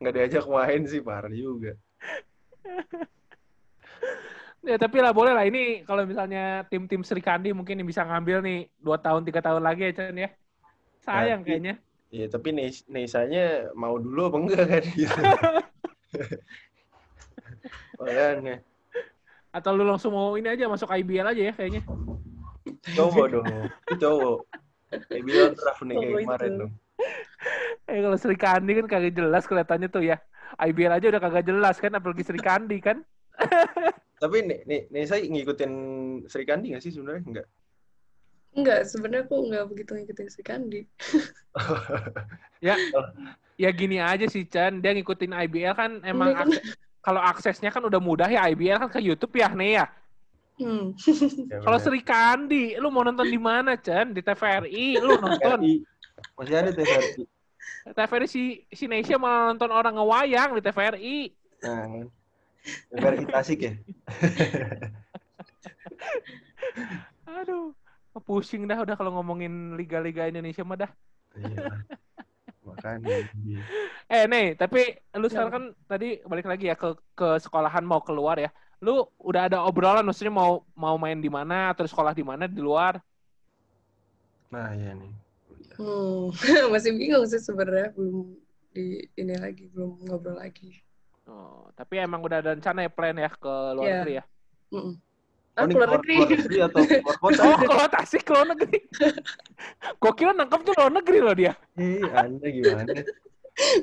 Nggak 0.00 0.14
diajak 0.16 0.44
main 0.48 0.82
sih, 0.86 1.00
parah 1.00 1.32
juga. 1.32 1.72
Ya 4.60 4.76
tapi 4.76 5.00
lah 5.00 5.16
boleh 5.16 5.32
lah 5.32 5.48
ini 5.48 5.88
kalau 5.88 6.04
misalnya 6.04 6.68
tim-tim 6.68 7.00
Sri 7.00 7.24
Kandi 7.24 7.48
mungkin 7.56 7.80
bisa 7.80 8.04
ngambil 8.04 8.44
nih 8.44 8.68
dua 8.76 9.00
tahun 9.00 9.24
tiga 9.24 9.40
tahun 9.40 9.64
lagi 9.64 9.88
ya 9.88 9.92
Chen 9.96 10.20
ya. 10.20 10.28
Sayang 11.00 11.40
Nanti. 11.40 11.48
kayaknya. 11.48 11.74
Iya, 12.12 12.26
tapi 12.28 12.52
Nes 12.52 12.84
Nesanya 12.84 13.72
mau 13.72 13.96
dulu 13.96 14.28
apa 14.28 14.36
enggak 14.36 14.64
kan? 14.68 14.84
Gitu. 14.84 15.16
Makanya. 18.04 18.60
Atau 19.48 19.80
lu 19.80 19.88
langsung 19.88 20.12
mau 20.12 20.36
ini 20.36 20.52
aja 20.52 20.68
masuk 20.68 20.92
IBL 20.92 21.32
aja 21.32 21.40
ya 21.40 21.52
kayaknya. 21.56 21.80
Cowok 23.00 23.26
dong. 23.32 23.48
Cowok. 23.96 24.44
Bilang 25.24 25.56
draft 25.56 25.82
nih 25.88 25.96
kayak 26.04 26.14
kemarin 26.20 26.52
dong. 26.60 26.72
Eh 27.90 27.98
kalau 27.98 28.14
Sri 28.14 28.38
Kandi 28.38 28.78
kan 28.78 28.86
kagak 28.86 29.18
jelas 29.18 29.44
kelihatannya 29.50 29.88
tuh 29.90 30.06
ya. 30.06 30.16
IBL 30.62 30.94
aja 30.94 31.06
udah 31.10 31.22
kagak 31.22 31.44
jelas 31.46 31.76
kan 31.82 31.90
apalagi 31.98 32.22
Sri 32.22 32.38
Kandi 32.38 32.78
kan. 32.78 33.02
Tapi 34.22 34.44
nih, 34.46 34.58
nih, 34.68 34.80
Nesa 34.94 35.18
ngikutin 35.18 35.72
Sri 36.30 36.46
Kandi 36.46 36.70
nggak 36.70 36.82
sih 36.86 36.92
sebenarnya? 36.94 37.22
Enggak. 37.26 37.46
Enggak, 38.50 38.80
sebenarnya 38.86 39.22
aku 39.26 39.36
enggak 39.46 39.64
begitu 39.70 39.90
ngikutin 39.94 40.26
si 40.30 40.42
Kandi. 40.46 40.80
Ya 42.60 42.76
ya 43.56 43.72
gini 43.72 43.96
aja 43.96 44.28
sih 44.28 44.44
Chan 44.44 44.84
dia 44.84 44.92
ngikutin 44.92 45.32
IBL 45.32 45.72
kan 45.72 46.04
emang 46.04 46.36
Ini 46.36 46.38
kan- 46.44 46.52
kalau 47.00 47.16
aksesnya 47.24 47.72
kan 47.72 47.80
udah 47.80 47.96
mudah 47.96 48.28
ya 48.28 48.44
IBL 48.52 48.76
kan 48.84 48.90
ke 48.92 49.00
YouTube 49.00 49.32
ya 49.40 49.48
nih 49.48 49.80
ya. 49.80 49.86
Hmm. 50.60 50.92
Ya, 51.48 51.64
Kalau. 51.64 51.80
Sri 51.80 52.04
Kandi, 52.04 52.76
lu 52.76 52.92
mau 52.92 53.00
nonton 53.00 53.24
di 53.24 53.40
mana, 53.40 53.80
Chan? 53.80 54.12
Di 54.12 54.20
TVRI, 54.20 55.00
lu 55.00 55.16
nonton. 55.16 55.58
Masih 56.36 56.54
ada 56.60 56.68
TVRI. 56.68 57.24
TVRI 57.90 58.28
si 58.28 58.42
si 58.70 58.84
Nesya 58.86 59.16
malah 59.16 59.52
nonton 59.52 59.70
orang 59.72 59.94
ngewayang 59.96 60.50
di 60.56 60.62
TVRI. 60.62 61.16
Nah. 61.64 62.06
TVRI 62.92 63.24
Tasik 63.24 63.58
ya? 63.64 63.72
Aduh, 67.40 67.72
pusing 68.26 68.68
dah 68.68 68.82
udah 68.82 68.94
kalau 68.98 69.16
ngomongin 69.16 69.78
liga-liga 69.78 70.28
Indonesia 70.28 70.62
mah 70.66 70.76
dah. 70.86 70.90
Iya. 71.36 71.66
Makanya. 72.66 73.16
Eh, 74.10 74.26
nih, 74.26 74.58
tapi 74.58 74.98
lu 75.14 75.30
Ya. 75.30 75.38
sekarang 75.38 75.52
kan 75.54 75.64
tadi 75.86 76.18
balik 76.26 76.50
lagi 76.50 76.66
ya 76.66 76.74
ke 76.74 76.98
ke 77.14 77.38
sekolahan 77.38 77.86
mau 77.86 78.02
keluar 78.02 78.42
ya. 78.42 78.50
Lu 78.82 79.06
udah 79.22 79.46
ada 79.46 79.62
obrolan 79.62 80.02
maksudnya 80.02 80.34
mau 80.34 80.66
mau 80.74 80.98
main 80.98 81.22
di 81.22 81.30
mana 81.30 81.70
atau 81.70 81.86
sekolah 81.86 82.10
di 82.10 82.26
mana 82.26 82.50
di 82.50 82.58
luar? 82.58 82.98
Nah, 84.50 84.74
iya 84.74 84.98
nih. 84.98 85.14
Hmm. 85.80 86.28
Masih 86.72 86.92
bingung 86.92 87.24
sih 87.24 87.40
sebenarnya 87.40 87.96
belum 87.96 88.36
di 88.70 89.08
ini 89.16 89.34
lagi, 89.40 89.66
belum 89.72 90.04
ngobrol 90.04 90.36
lagi. 90.36 90.76
Oh, 91.24 91.72
tapi 91.72 91.96
emang 91.96 92.20
udah 92.20 92.42
ada 92.42 92.52
rencana 92.52 92.84
ya 92.84 92.90
plan 92.92 93.16
ya 93.16 93.30
ke 93.32 93.52
luar 93.72 93.86
Iya. 93.86 93.94
negeri 93.96 94.12
ya? 94.20 94.24
Mm-mm. 94.70 94.94
Oh, 95.50 95.58
Ah, 95.58 95.66
keluar 95.66 95.88
keluar, 95.88 96.00
negeri. 96.00 96.14
keluar 96.14 96.30
negeri 96.30 96.56
atau 96.62 96.80
keluar 97.00 97.16
kota? 97.18 97.42
Oh, 97.42 97.56
keluar 97.58 97.88
Tasik, 97.90 98.22
keluar 98.22 98.46
negeri. 98.46 98.78
Gue 100.02 100.12
kira 100.16 100.32
nangkepnya 100.36 100.72
luar 100.76 100.92
negeri 100.92 101.18
loh 101.20 101.34
dia. 101.34 101.52
Eh, 101.74 102.04
anda 102.12 102.46
gimana? 102.48 102.92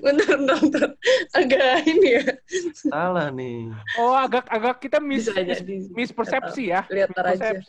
Bentar, 0.02 0.36
bentar, 0.42 0.58
bentar. 0.64 0.90
Agak 1.38 1.86
ini 1.86 2.10
ya. 2.18 2.26
Salah 2.74 3.30
nih. 3.30 3.70
Oh, 4.00 4.16
agak 4.16 4.48
agak 4.50 4.76
kita 4.82 4.98
mis, 4.98 5.28
Bisa 5.28 5.38
mis- 5.44 5.90
mispersepsi 5.94 6.74
ya. 6.74 6.82
Lihat 6.90 7.14
aja. 7.14 7.62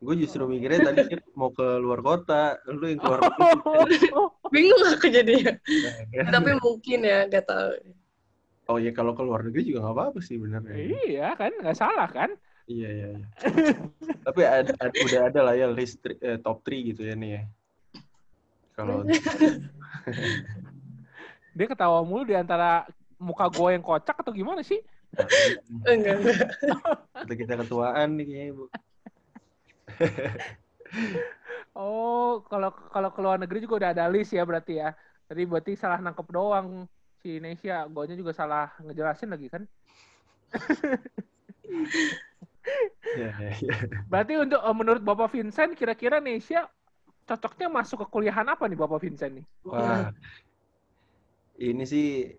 Gue 0.00 0.16
justru 0.16 0.48
mikirnya 0.48 0.90
tadi 0.90 1.12
mau 1.36 1.52
ke 1.52 1.76
luar 1.76 2.00
kota, 2.00 2.56
lu 2.72 2.88
yang 2.88 3.00
keluar 3.04 3.20
negeri. 3.28 4.08
Bingung 4.48 4.82
aku. 4.88 5.06
Nah, 5.12 6.30
Tapi 6.34 6.50
mungkin 6.56 6.98
ya, 7.04 7.28
gak 7.28 7.44
tahu. 7.44 7.70
Oh 8.72 8.78
ya 8.80 8.96
kalau 8.96 9.12
ke 9.12 9.20
luar 9.20 9.44
negeri 9.44 9.66
juga 9.66 9.82
nggak 9.82 9.94
apa-apa 9.98 10.18
sih 10.22 10.38
bener 10.38 10.62
ya. 10.62 10.74
Iya 10.78 11.28
kan, 11.34 11.50
nggak 11.58 11.76
salah 11.76 12.06
kan? 12.06 12.30
Iya 12.70 12.88
iya. 12.88 13.08
iya. 13.18 13.26
Tapi 14.22 14.40
ada, 14.46 14.72
ada- 14.78 14.98
udah 15.02 15.20
ada 15.26 15.40
lah 15.42 15.54
ya 15.58 15.66
list 15.68 15.98
tri- 15.98 16.22
eh, 16.22 16.38
top 16.38 16.62
3 16.62 16.94
gitu 16.94 17.02
ya 17.02 17.18
nih 17.18 17.30
ya. 17.34 17.42
Kalau 18.78 19.02
Dia 21.58 21.66
ketawa 21.66 22.06
mulu 22.06 22.30
di 22.30 22.38
antara 22.38 22.86
muka 23.18 23.50
gue 23.50 23.74
yang 23.74 23.82
kocak 23.82 24.22
atau 24.22 24.30
gimana 24.30 24.62
sih? 24.62 24.78
Enggak, 25.82 26.22
enggak. 26.22 26.38
kata 27.26 27.34
kita 27.34 27.54
ketuaan 27.66 28.14
nih 28.16 28.24
kayaknya 28.30 28.54
bu. 28.54 28.64
Oh, 31.78 32.42
kalau 32.50 32.74
kalau 32.90 33.10
ke 33.14 33.20
luar 33.22 33.38
negeri 33.38 33.62
juga 33.62 33.86
udah 33.86 33.90
ada 33.94 34.04
list 34.10 34.34
ya 34.34 34.42
berarti 34.42 34.82
ya. 34.82 34.90
Tadi 35.30 35.42
berarti 35.46 35.72
salah 35.78 36.02
nangkep 36.02 36.26
doang 36.34 36.90
si 37.22 37.38
Indonesia. 37.38 37.86
Gue 37.86 38.10
juga 38.18 38.34
salah 38.34 38.74
ngejelasin 38.82 39.30
lagi 39.30 39.46
kan. 39.46 39.62
Iya 43.16 43.30
iya. 43.62 43.74
Berarti 44.06 44.34
untuk 44.38 44.60
eh, 44.60 44.76
menurut 44.76 45.02
Bapak 45.02 45.30
Vincent 45.34 45.74
kira-kira 45.74 46.18
Indonesia 46.18 46.66
cocoknya 47.26 47.70
masuk 47.70 48.02
ke 48.02 48.06
kuliahan 48.10 48.46
apa 48.50 48.66
nih 48.66 48.78
Bapak 48.78 48.98
Vincent 49.02 49.32
nih? 49.38 49.46
Wah. 49.66 50.10
Ini 51.60 51.84
sih 51.86 52.34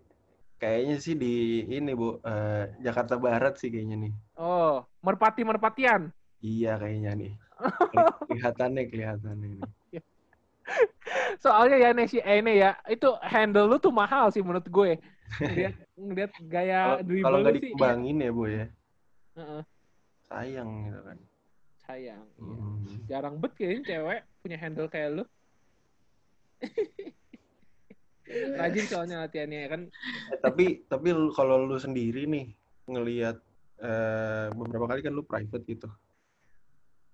kayaknya 0.60 0.96
sih 1.00 1.14
di 1.16 1.66
ini 1.66 1.92
bu 1.96 2.20
eh, 2.22 2.72
Jakarta 2.84 3.16
Barat 3.16 3.56
sih 3.56 3.72
kayaknya 3.72 3.96
nih. 4.08 4.12
Oh, 4.36 4.84
merpati-merpatian. 5.00 6.12
Iya 6.42 6.76
kayaknya 6.80 7.12
nih. 7.16 7.32
Kelihatannya 8.28 8.82
kelihatannya 8.90 9.48
ini. 9.58 9.66
Soalnya 11.42 11.76
ya 11.78 11.88
Indonesia 11.90 12.22
eh, 12.22 12.38
ini 12.38 12.52
ya, 12.62 12.70
itu 12.86 13.08
handle 13.22 13.66
lu 13.66 13.76
tuh 13.82 13.92
mahal 13.92 14.30
sih 14.30 14.40
menurut 14.40 14.66
gue. 14.66 14.96
Ngeliat, 15.40 15.74
ngeliat 15.96 16.32
gaya 16.46 16.80
dribble 17.00 17.24
kalau 17.24 17.36
nggak 17.40 17.54
sih. 17.56 17.62
dikembangin 17.64 18.16
ya 18.20 18.30
bu 18.30 18.44
ya, 18.46 18.66
Heeh, 19.32 19.62
sayang 20.28 20.68
gitu 20.86 21.00
kan. 21.08 21.18
sayang. 21.82 22.24
Iya. 22.36 22.56
Hmm. 22.56 22.84
Jarang 23.08 23.34
bet 23.40 23.52
kayaknya 23.56 23.82
cewek 23.88 24.20
punya 24.44 24.56
handle 24.60 24.88
kayak 24.92 25.08
lu. 25.16 25.24
Rajin 28.60 28.86
soalnya 28.88 29.24
latihannya 29.26 29.58
ya 29.66 29.68
kan. 29.72 29.82
Eh, 30.32 30.38
tapi 30.40 30.84
tapi 30.86 31.08
kalau 31.36 31.64
lu 31.64 31.76
sendiri 31.76 32.24
nih 32.28 32.52
ngelihat 32.86 33.36
eh, 33.82 34.46
beberapa 34.52 34.84
kali 34.94 35.00
kan 35.00 35.12
lu 35.12 35.24
private 35.26 35.64
gitu. 35.64 35.88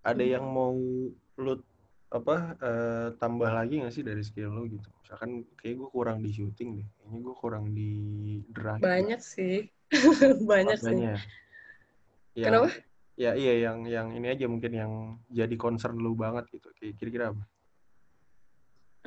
Ada 0.09 0.25
yang 0.25 0.45
mau 0.49 0.73
lu 1.39 1.53
apa 2.09 2.57
eh, 2.65 3.09
tambah 3.21 3.51
lagi 3.53 3.85
nggak 3.85 3.93
sih 3.93 4.01
dari 4.01 4.25
skill 4.25 4.49
lu 4.57 4.65
gitu? 4.73 4.89
Misalkan 5.05 5.45
kayak 5.61 5.77
gue 5.77 5.89
kurang 5.93 6.25
di 6.25 6.33
shooting 6.33 6.81
deh, 6.81 6.89
kayaknya 6.97 7.19
gue 7.21 7.35
kurang 7.37 7.65
di 7.77 7.91
drive. 8.49 8.81
Banyak 8.81 9.21
sih. 9.21 9.69
Banyak 10.51 10.79
sih. 10.81 10.89
Makanya. 10.89 11.15
Yang- 12.33 12.45
Kenapa? 12.49 12.69
Ya 13.19 13.35
iya 13.35 13.67
yang 13.67 13.83
yang 13.83 14.09
ini 14.15 14.31
aja 14.31 14.47
mungkin 14.47 14.73
yang 14.73 14.93
jadi 15.27 15.51
concern 15.59 15.99
lu 15.99 16.15
banget 16.15 16.47
gitu. 16.55 16.71
Kayak 16.79 16.95
kira-kira 17.03 17.25
apa? 17.35 17.43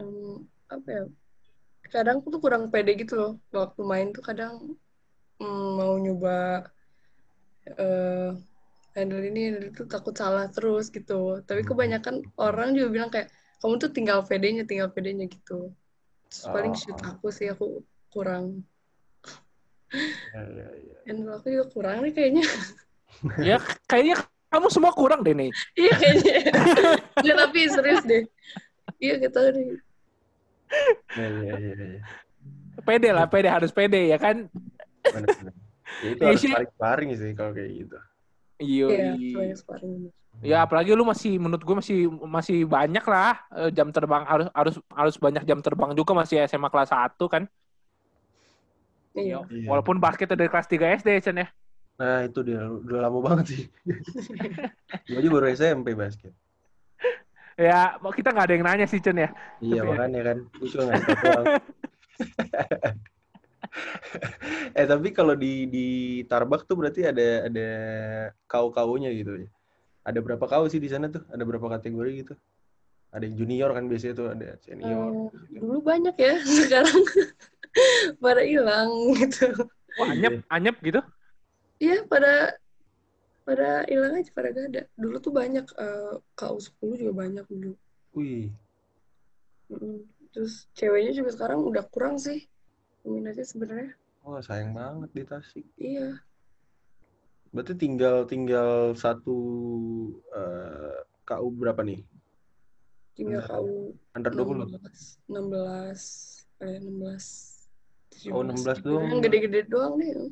Em, 0.04 0.46
apa 0.68 0.88
ya? 0.92 1.04
Kadang 1.88 2.20
tuh 2.20 2.38
kurang 2.44 2.68
pede 2.70 2.92
gitu 3.00 3.16
loh. 3.16 3.32
Waktu 3.56 3.82
main 3.88 4.12
tuh 4.12 4.20
kadang 4.20 4.76
mm, 5.40 5.68
mau 5.80 5.96
nyoba 5.96 6.68
eh 7.66 8.36
handle 8.92 9.24
ini, 9.24 9.42
handle 9.52 9.68
itu 9.72 9.84
takut 9.88 10.14
salah 10.14 10.48
terus 10.52 10.92
gitu. 10.92 11.40
Tapi 11.44 11.64
kebanyakan 11.64 12.22
orang 12.36 12.76
juga 12.76 12.88
bilang 12.92 13.10
kayak, 13.10 13.32
kamu 13.62 13.74
tuh 13.78 13.92
tinggal 13.94 14.20
pedenya, 14.26 14.64
tinggal 14.66 14.90
pedenya 14.92 15.30
gitu. 15.30 15.72
Terus 16.28 16.46
paling 16.48 16.74
shoot 16.76 16.98
Oh. 17.00 17.12
aku 17.16 17.28
sih, 17.30 17.48
aku 17.48 17.84
kurang. 18.10 18.64
Ya, 20.32 20.42
ya, 20.48 20.68
ya. 20.72 20.98
Handle 21.06 21.36
aku 21.36 21.48
juga 21.52 21.66
kurang 21.72 21.98
nih 22.04 22.14
kayaknya. 22.16 22.46
Ya 23.44 23.60
kayaknya 23.86 24.24
kamu 24.50 24.72
semua 24.72 24.96
kurang 24.96 25.22
deh 25.22 25.36
nih. 25.36 25.52
Iya 25.82 25.94
kayaknya. 26.00 26.36
Nggak, 27.22 27.36
tapi 27.44 27.60
serius 27.70 28.02
deh. 28.08 28.24
Iya 28.98 29.16
kita 29.20 29.40
nih. 29.52 29.68
Ya, 31.20 31.28
ya, 31.28 31.54
ya, 31.60 31.74
ya. 31.76 32.02
Pede 32.82 33.10
lah, 33.12 33.28
pede 33.28 33.52
harus 33.52 33.70
pede 33.70 34.10
ya 34.10 34.18
kan. 34.18 34.48
Benar-benar. 35.04 35.54
Ya, 36.02 36.08
itu 36.16 36.22
harus 36.24 36.40
Isi- 36.40 36.56
paring-paring 36.56 37.10
sih 37.20 37.32
kalau 37.36 37.52
kayak 37.52 37.72
gitu. 37.84 37.98
Iya. 38.62 38.88
Iya, 39.18 39.36
banyak 39.36 39.58
sparring. 39.58 40.14
Ya 40.42 40.64
apalagi 40.66 40.96
lu 40.96 41.06
masih 41.06 41.38
menurut 41.38 41.62
gue 41.62 41.76
masih 41.76 41.98
masih 42.26 42.58
banyak 42.66 43.04
lah 43.06 43.38
eh, 43.54 43.70
jam 43.74 43.94
terbang 43.94 44.26
harus 44.26 44.48
harus 44.56 44.76
harus 44.90 45.16
banyak 45.22 45.44
jam 45.46 45.60
terbang 45.62 45.94
juga 45.94 46.18
masih 46.18 46.42
SMA 46.48 46.70
kelas 46.70 46.90
1 46.94 47.26
kan. 47.28 47.44
Iya. 49.18 49.44
Iya. 49.50 49.68
Walaupun 49.68 50.00
basket 50.00 50.32
dari 50.32 50.48
kelas 50.48 50.70
3 50.70 50.98
SD 51.02 51.10
Chen 51.22 51.42
ya. 51.42 51.48
Nah 52.00 52.26
itu 52.26 52.40
dia 52.42 52.66
udah 52.66 53.00
lama 53.06 53.20
banget 53.22 53.46
sih. 53.54 53.64
Gue 55.10 55.18
aja 55.20 55.30
baru 55.30 55.46
SMP 55.52 55.94
basket. 55.94 56.34
Ya 57.60 58.00
kita 58.00 58.34
nggak 58.34 58.46
ada 58.50 58.54
yang 58.56 58.66
nanya 58.66 58.88
sih 58.90 59.04
Chen 59.04 59.20
ya. 59.20 59.30
Iya 59.62 59.84
ya. 59.84 59.86
makanya 59.86 60.22
kan, 60.34 60.38
gue 60.58 60.68
cuma 60.72 60.84
ngasih 60.90 61.06
tau 61.06 61.22
doang. 61.22 61.46
eh 64.78 64.86
tapi 64.88 65.16
kalau 65.16 65.34
di 65.36 65.68
di 65.68 65.88
Tarbak 66.28 66.68
tuh 66.68 66.76
berarti 66.76 67.08
ada 67.08 67.48
ada 67.48 67.70
kau 68.46 68.70
kaunya 68.72 69.10
gitu 69.16 69.48
ya. 69.48 69.50
Ada 70.02 70.20
berapa 70.20 70.44
kau 70.44 70.66
sih 70.68 70.82
di 70.82 70.90
sana 70.90 71.08
tuh? 71.08 71.24
Ada 71.32 71.44
berapa 71.46 71.68
kategori 71.80 72.12
gitu? 72.26 72.34
Ada 73.12 73.28
yang 73.28 73.36
junior 73.38 73.70
kan 73.76 73.86
biasanya 73.88 74.14
tuh 74.18 74.28
ada 74.32 74.48
senior. 74.64 75.32
Eh, 75.32 75.60
dulu 75.60 75.80
banyak 75.84 76.16
ya, 76.16 76.36
sekarang 76.66 77.00
pada 78.24 78.42
hilang 78.44 78.90
gitu. 79.16 79.52
Wah 80.00 80.10
anyep 80.12 80.44
anyep 80.52 80.76
gitu. 80.84 81.02
Iya, 81.82 82.06
pada 82.06 82.56
pada 83.42 83.84
hilang 83.90 84.22
aja, 84.22 84.32
pada 84.32 84.54
gak 84.54 84.68
ada. 84.70 84.84
Dulu 84.96 85.18
tuh 85.18 85.34
banyak 85.34 85.66
eh, 85.66 86.14
KU 86.36 86.58
10 86.60 87.00
juga 87.00 87.14
banyak 87.26 87.46
dulu. 87.48 87.74
Wih, 88.12 88.52
Mm. 89.72 90.04
Terus 90.32 90.68
ceweknya 90.76 91.12
juga 91.16 91.32
sekarang 91.32 91.64
udah 91.64 91.84
kurang 91.88 92.20
sih 92.20 92.51
peminatnya 93.02 93.46
sebenarnya. 93.46 93.92
oh 94.22 94.38
sayang 94.42 94.72
banget 94.78 95.10
di 95.18 95.24
Tasik. 95.26 95.66
Iya, 95.82 96.22
Berarti 97.52 97.74
tinggal 97.76 98.24
tinggal 98.30 98.96
satu 98.96 99.38
eh, 100.32 100.98
KU 101.28 101.48
berapa 101.52 101.84
nih? 101.84 102.00
tinggal 103.12 103.44
KU 103.44 103.92
Under 104.16 104.32
20? 104.32 104.72
16, 104.72 105.28
16, 105.28 106.64
eh 106.64 106.80
16. 106.80 108.32
Oh, 108.32 108.44
16 108.46 108.86
doang. 108.86 109.08
Yang 109.10 109.22
gede-gede 109.28 109.60
doang 109.68 110.00
nih. 110.00 110.32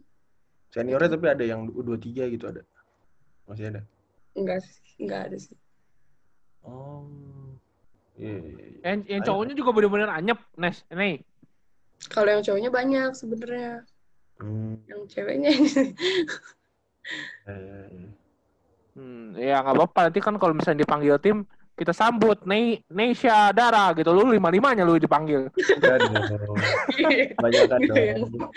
Seniornya 0.69 1.09
tapi 1.11 1.25
ada 1.27 1.43
yang 1.43 1.67
U23 1.73 2.29
gitu 2.29 2.45
ada. 2.47 2.61
Masih 3.49 3.73
ada. 3.73 3.81
Enggak 4.37 4.61
sih, 4.63 4.79
enggak 5.01 5.21
ada 5.27 5.37
sih. 5.41 5.57
Oh. 6.63 7.03
Iya, 8.19 8.35
iya, 8.35 8.63
iya. 8.67 8.79
Yang, 8.83 8.99
yang 9.09 9.21
Ayo. 9.23 9.27
cowoknya 9.31 9.53
juga 9.57 9.71
bener-bener 9.75 10.09
anyep 10.11 10.39
Nes. 10.59 10.77
Nih. 10.91 11.23
Kalau 12.07 12.31
yang 12.31 12.39
cowoknya 12.39 12.71
banyak 12.71 13.11
sebenarnya. 13.11 13.83
Hmm, 14.39 14.79
Yang 14.87 15.01
ceweknya 15.11 15.51
ini. 15.51 15.83
iya, 17.43 17.55
iya, 17.59 17.79
iya. 17.91 18.09
Hmm, 18.95 19.25
ya 19.35 19.55
nggak 19.59 19.75
apa-apa 19.75 19.99
nanti 20.07 20.19
kan 20.19 20.35
kalau 20.35 20.53
misalnya 20.55 20.83
dipanggil 20.83 21.15
tim 21.19 21.37
kita 21.75 21.95
sambut 21.95 22.43
Nei 22.43 22.83
Neisha 22.91 23.55
Dara 23.55 23.95
gitu 23.95 24.11
lu 24.11 24.27
lima 24.27 24.51
limanya 24.51 24.83
lu 24.83 24.95
dipanggil. 24.95 25.47
Dong. 25.47 26.63
Banyakan 27.39 27.79
Iya. 27.87 28.13
dong. 28.19 28.51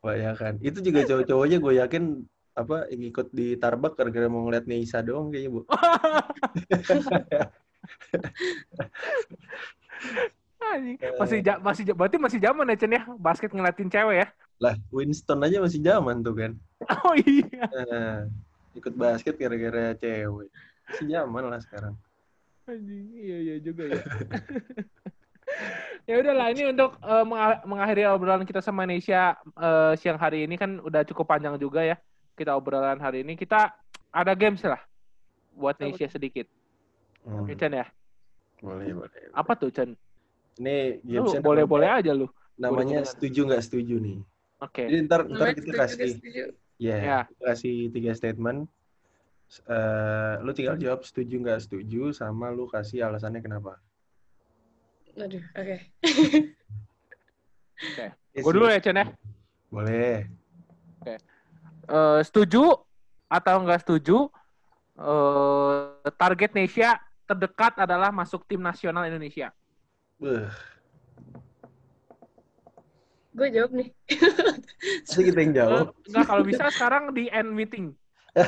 Banyakan. 0.00 0.52
Itu 0.64 0.80
juga 0.80 1.04
cowok-cowoknya 1.04 1.58
gue 1.60 1.72
yakin 1.84 2.04
apa 2.52 2.84
yang 2.92 3.02
ikut 3.08 3.32
di 3.32 3.56
Tarbak 3.56 3.96
gara-gara 3.96 4.28
mau 4.28 4.44
ngeliat 4.44 4.68
Neisa 4.68 5.00
doang 5.00 5.32
kayaknya, 5.32 5.50
Bu. 5.52 5.60
Anjing. 10.72 10.96
masih 11.20 11.38
ja- 11.44 11.60
masih 11.60 11.82
ja- 11.86 11.96
berarti 11.96 12.16
masih 12.16 12.38
zaman 12.40 12.64
ya 12.72 12.76
Chen 12.80 12.96
ya 12.96 13.02
basket 13.20 13.50
ngeliatin 13.52 13.92
cewek 13.92 14.16
ya. 14.24 14.26
Lah, 14.62 14.74
Winston 14.88 15.42
aja 15.42 15.58
masih 15.60 15.80
zaman 15.82 16.22
tuh 16.22 16.34
kan. 16.36 16.52
Oh 17.06 17.14
iya. 17.14 17.62
Nah, 17.68 18.14
ikut 18.74 18.94
basket 18.94 19.34
gara-gara 19.36 19.94
cewek. 19.98 20.48
Masih 20.88 21.06
zaman 21.08 21.42
lah 21.46 21.60
sekarang. 21.60 21.94
Anjing, 22.66 23.06
iya 23.14 23.38
iya 23.42 23.56
juga 23.58 23.90
ya. 23.90 24.02
ya 26.08 26.14
udahlah 26.18 26.50
ini 26.50 26.72
untuk 26.72 26.98
uh, 27.02 27.24
mengakhiri 27.66 28.08
obrolan 28.08 28.48
kita 28.48 28.58
sama 28.58 28.86
Indonesia 28.86 29.38
uh, 29.54 29.94
siang 29.94 30.18
hari 30.18 30.48
ini 30.48 30.58
kan 30.58 30.80
udah 30.82 31.06
cukup 31.06 31.28
panjang 31.28 31.54
juga 31.60 31.84
ya 31.84 31.96
kita 32.34 32.56
obrolan 32.56 32.98
hari 32.98 33.22
ini 33.22 33.36
kita 33.36 33.70
ada 34.10 34.32
games 34.32 34.64
lah 34.64 34.80
buat 35.52 35.76
Indonesia 35.78 36.08
sedikit. 36.08 36.48
Hmm. 37.22 37.46
Ya, 37.46 37.54
Chan 37.54 37.72
ya? 37.72 37.86
Boleh, 38.62 38.94
boleh. 38.94 39.10
Apa 39.36 39.52
tuh, 39.54 39.70
Chan? 39.70 39.94
Ini 40.60 41.00
games 41.00 41.32
boleh-boleh 41.40 41.88
aja 41.88 42.12
lu. 42.12 42.28
Namanya 42.60 43.00
boleh, 43.00 43.08
setuju 43.08 43.40
nggak 43.48 43.62
setuju 43.64 43.96
nih. 43.96 44.18
Oke. 44.60 44.84
Okay. 44.84 44.86
Jadi 44.92 45.00
ntar, 45.08 45.20
ntar 45.26 45.46
kita 45.56 45.72
kasih, 45.74 46.10
yeah, 46.76 47.00
ya, 47.00 47.18
kita 47.26 47.42
kasih 47.56 47.74
tiga 47.90 48.12
statement. 48.12 48.68
Uh, 49.68 50.40
lu 50.40 50.56
tinggal 50.56 50.80
jawab 50.80 51.04
setuju 51.04 51.40
nggak 51.40 51.60
setuju, 51.60 52.12
sama 52.12 52.52
lu 52.52 52.68
kasih 52.68 53.04
alasannya 53.04 53.40
kenapa. 53.44 53.80
Aduh, 55.16 55.44
oke. 55.44 55.60
Okay. 55.60 55.78
oke. 57.76 58.06
Okay. 58.32 58.40
Gue 58.40 58.52
dulu 58.52 58.68
ya, 58.68 58.80
Chen 58.80 58.96
ya? 58.96 59.06
Boleh. 59.68 60.24
Oke. 61.00 61.04
Okay. 61.04 61.18
Uh, 61.88 62.20
setuju 62.24 62.80
atau 63.28 63.56
nggak 63.64 63.80
setuju, 63.84 64.28
uh, 65.00 66.00
target 66.16 66.52
Indonesia 66.56 66.96
terdekat 67.28 67.76
adalah 67.80 68.12
masuk 68.12 68.44
tim 68.48 68.60
nasional 68.60 69.04
Indonesia. 69.08 69.52
Uh. 70.22 70.46
Gue 73.32 73.48
jawab 73.50 73.74
nih. 73.74 73.88
Pasti 75.08 75.22
kita 75.26 75.38
yang 75.40 75.54
jawab. 75.56 75.86
Enggak, 76.06 76.24
kalau 76.30 76.42
bisa 76.46 76.70
sekarang 76.70 77.10
di 77.16 77.26
end 77.32 77.50
meeting. 77.50 77.96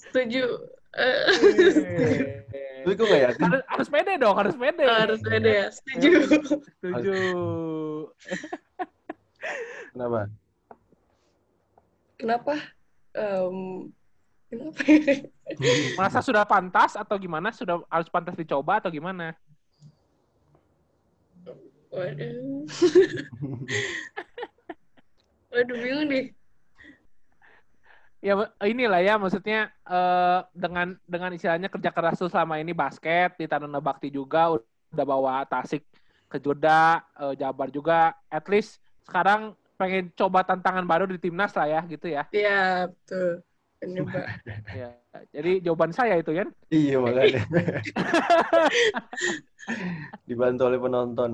Setuju. 0.00 0.44
Tapi 2.86 2.94
gue 2.94 3.06
gak 3.10 3.22
yakin. 3.30 3.42
Harus, 3.50 3.62
harus 3.66 3.88
pede 3.90 4.14
dong, 4.16 4.36
harus 4.38 4.54
pede. 4.54 4.84
Harus 4.86 5.20
pede 5.20 5.50
ya, 5.50 5.66
setuju. 5.74 6.10
Setuju. 6.78 7.14
Kenapa? 9.90 10.30
Kenapa? 12.16 12.54
Um, 13.18 13.90
kenapa? 14.56 14.80
Merasa 16.00 16.24
sudah 16.24 16.48
pantas 16.48 16.96
atau 16.96 17.20
gimana? 17.20 17.52
Sudah 17.52 17.84
harus 17.92 18.08
pantas 18.08 18.34
dicoba 18.34 18.80
atau 18.80 18.88
gimana? 18.88 19.36
Waduh. 21.92 22.64
Waduh, 25.52 25.76
bingung 25.80 26.08
deh 26.08 26.32
ya 28.26 28.34
inilah 28.66 29.00
ya 29.06 29.14
maksudnya 29.20 29.70
uh, 29.86 30.42
dengan 30.50 30.98
dengan 31.06 31.30
istilahnya 31.30 31.70
kerja 31.70 31.94
keras 31.94 32.18
tuh 32.18 32.26
selama 32.26 32.58
ini 32.58 32.74
basket 32.74 33.38
di 33.38 33.46
Taruna 33.46 33.78
Bakti 33.78 34.10
juga 34.10 34.50
udah 34.56 35.06
bawa 35.06 35.46
Tasik 35.46 35.86
ke 36.26 36.42
Joda, 36.42 37.06
uh, 37.14 37.38
Jabar 37.38 37.70
juga 37.70 38.18
at 38.26 38.42
least 38.50 38.82
sekarang 39.06 39.54
pengen 39.78 40.10
coba 40.18 40.42
tantangan 40.42 40.82
baru 40.82 41.06
di 41.06 41.22
timnas 41.22 41.54
lah 41.54 41.70
ya 41.70 41.80
gitu 41.86 42.10
ya. 42.10 42.26
Iya, 42.34 42.90
betul. 42.90 43.46
Ya, 44.72 44.96
jadi 45.32 45.60
jawaban 45.60 45.92
saya 45.92 46.16
itu 46.16 46.32
kan? 46.32 46.48
Iya 46.72 46.96
makanya. 46.96 47.44
Dibantu 50.28 50.62
oleh 50.68 50.80
penonton. 50.80 51.30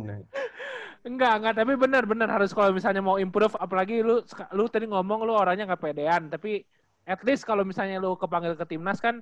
Enggak, 1.02 1.33
enggak, 1.38 1.55
tapi 1.59 1.72
benar-benar 1.78 2.31
harus 2.31 2.50
kalau 2.50 2.74
misalnya 2.74 3.02
mau 3.02 3.18
improve 3.18 3.55
apalagi 3.59 4.02
lu 4.02 4.22
lu 4.55 4.64
tadi 4.66 4.90
ngomong 4.90 5.26
lu 5.26 5.35
orangnya 5.35 5.70
nggak 5.70 5.83
pedean, 5.83 6.31
tapi 6.31 6.62
at 7.07 7.20
least 7.26 7.42
kalau 7.42 7.66
misalnya 7.66 7.98
lu 7.98 8.14
kepanggil 8.14 8.55
ke 8.55 8.64
timnas 8.66 9.02
kan 9.02 9.18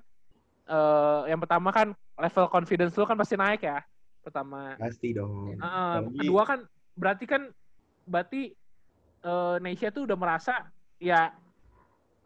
uh, 0.68 1.24
yang 1.24 1.40
pertama 1.40 1.72
kan 1.72 1.96
level 2.20 2.46
confidence 2.52 2.92
lu 2.96 3.08
kan 3.08 3.16
pasti 3.16 3.34
naik 3.40 3.64
ya 3.64 3.80
pertama 4.20 4.76
pasti 4.76 5.16
dong 5.16 5.56
uh, 5.58 6.04
kedua 6.12 6.42
kan 6.44 6.60
berarti 6.94 7.24
kan 7.24 7.42
berarti 8.04 8.52
uh, 9.24 9.56
Indonesia 9.56 9.88
tuh 9.88 10.04
udah 10.04 10.18
merasa 10.18 10.68
ya 11.00 11.32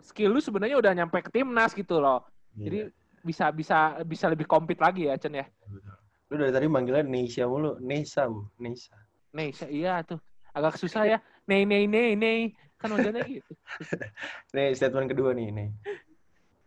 skill 0.05 0.37
lu 0.37 0.40
sebenarnya 0.45 0.77
udah 0.77 0.93
nyampe 0.93 1.19
ke 1.25 1.31
timnas 1.33 1.73
gitu 1.73 1.99
loh. 1.99 2.23
Yeah. 2.55 2.64
jadi 2.69 2.79
bisa 3.25 3.49
bisa 3.51 3.79
bisa 4.05 4.29
lebih 4.29 4.45
compete 4.45 4.79
lagi 4.79 5.09
ya 5.09 5.17
Chen 5.17 5.35
ya? 5.35 5.49
Lu 6.29 6.37
dari 6.37 6.53
tadi 6.53 6.69
manggilnya 6.69 7.03
Indonesia 7.03 7.49
mulu. 7.49 7.81
Nesa 7.81 8.29
bu. 8.29 8.45
Nesa 8.61 8.95
Nesa 9.33 9.67
iya 9.73 10.05
tuh. 10.05 10.21
Agak 10.53 10.77
susah 10.77 11.09
ya. 11.09 11.19
Nei 11.49 11.64
nei 11.64 11.88
nei 11.88 12.12
nei. 12.14 12.53
Kan 12.77 12.93
wajarnya 12.93 13.25
gitu. 13.25 13.49
Nih 14.55 14.77
statement 14.77 15.09
kedua 15.09 15.33
nih 15.33 15.49
nih 15.49 15.69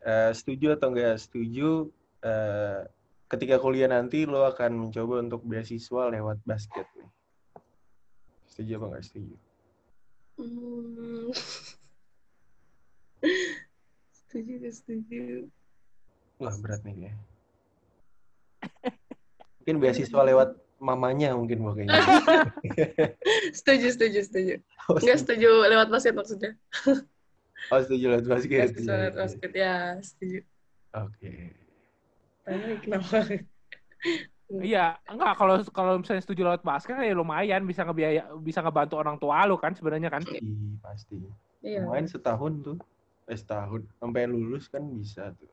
uh, 0.07 0.31
setuju 0.31 0.79
atau 0.79 0.91
enggak? 0.95 1.19
Setuju 1.19 1.91
uh, 2.23 2.81
ketika 3.27 3.59
kuliah 3.59 3.91
nanti 3.91 4.23
lo 4.23 4.47
akan 4.47 4.87
mencoba 4.87 5.19
untuk 5.19 5.43
beasiswa 5.43 6.07
lewat 6.07 6.39
basket 6.47 6.87
nih 6.95 7.11
setuju 8.47 8.71
apa 8.81 8.85
enggak? 8.89 9.03
Setuju. 9.05 9.35
Hmm. 10.37 11.29
setuju 14.71 15.03
setuju 15.03 15.23
wah 16.37 16.55
berat 16.61 16.81
nih 16.85 17.11
ya 17.11 17.13
mungkin 19.67 19.83
beasiswa 19.83 20.21
lewat 20.23 20.49
mamanya 20.77 21.33
mungkin 21.33 21.59
pokoknya. 21.59 21.91
setuju, 23.57 23.87
setuju, 23.93 24.19
setuju. 24.23 24.55
Oh, 24.87 24.97
Enggak 25.01 25.19
setuju 25.25 25.49
lewat 25.67 25.87
basket 25.89 26.13
maksudnya. 26.15 26.51
oh, 27.73 27.79
setuju 27.81 28.05
lewat 28.13 28.25
basket. 28.29 28.67
Setuju 28.71 28.87
lewat 28.87 29.15
basket, 29.17 29.51
ya, 29.51 29.97
setuju. 29.99 30.39
Oke. 30.95 31.29
Okay. 32.47 32.77
kenapa? 32.79 33.17
Iya, 34.47 34.95
enggak 35.11 35.33
kalau 35.35 35.55
kalau 35.75 35.93
misalnya 35.99 36.23
setuju 36.23 36.41
lewat 36.47 36.63
basket 36.63 36.95
ya 37.03 37.11
lumayan 37.11 37.67
bisa 37.67 37.83
ngebiaya 37.83 38.31
bisa 38.39 38.63
ngebantu 38.63 38.95
orang 38.95 39.19
tua 39.19 39.43
lo 39.43 39.59
kan 39.59 39.75
sebenarnya 39.75 40.07
kan. 40.07 40.23
Iya, 40.23 40.39
pasti. 40.79 41.19
Iya. 41.59 41.83
Lumayan 41.83 42.07
setahun 42.07 42.53
tuh. 42.63 42.77
Eh, 43.27 43.35
setahun 43.35 43.83
sampai 43.99 44.23
lulus 44.23 44.71
kan 44.71 44.79
bisa 44.95 45.35
tuh. 45.35 45.51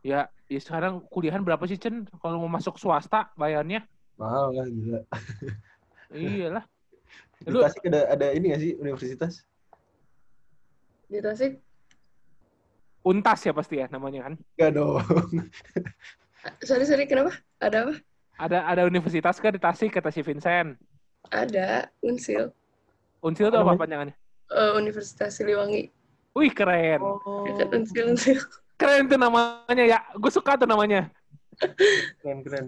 Ya, 0.00 0.32
ya 0.48 0.56
sekarang 0.56 1.04
kuliahan 1.12 1.44
berapa 1.44 1.60
sih 1.68 1.76
Chen 1.76 2.08
kalau 2.24 2.40
mau 2.40 2.48
masuk 2.48 2.80
swasta 2.80 3.28
bayarnya? 3.36 3.84
Mahal 4.16 4.56
lah 4.56 4.66
gila. 4.72 5.00
Iyalah. 6.08 6.64
Di 7.44 7.54
Lu, 7.54 7.62
Tasik 7.62 7.86
ada 7.86 8.10
ada 8.10 8.26
ini 8.34 8.50
gak 8.50 8.60
sih 8.64 8.72
universitas? 8.80 9.44
Di 11.06 11.20
Tasik? 11.20 11.60
Untas 13.04 13.40
ya 13.44 13.52
pasti 13.52 13.78
ya 13.78 13.86
namanya 13.92 14.26
kan? 14.26 14.34
Enggak 14.58 14.70
dong. 14.74 15.04
sorry, 16.68 16.84
sorry, 16.88 17.04
kenapa? 17.04 17.36
Ada 17.62 17.86
apa? 17.86 17.94
Ada 18.38 18.58
ada 18.64 18.82
universitas 18.88 19.38
kan 19.38 19.54
di 19.54 19.60
Tasik 19.60 19.92
kata 19.92 20.10
si 20.10 20.24
Vincent. 20.24 20.78
Ada, 21.30 21.92
Unsil. 22.00 22.50
Unsil 23.20 23.50
itu 23.50 23.58
apa 23.58 23.76
panjangannya? 23.76 24.14
Uh, 24.48 24.78
Universitas 24.80 25.36
Siliwangi. 25.36 25.92
Wih, 26.38 26.52
keren. 26.54 27.02
Oh. 27.02 27.42
Keren 28.78 29.04
tuh 29.10 29.18
namanya 29.18 29.84
ya. 29.84 29.98
Gue 30.14 30.30
suka 30.30 30.54
tuh 30.54 30.70
namanya. 30.70 31.10
Keren, 32.22 32.46
keren. 32.46 32.66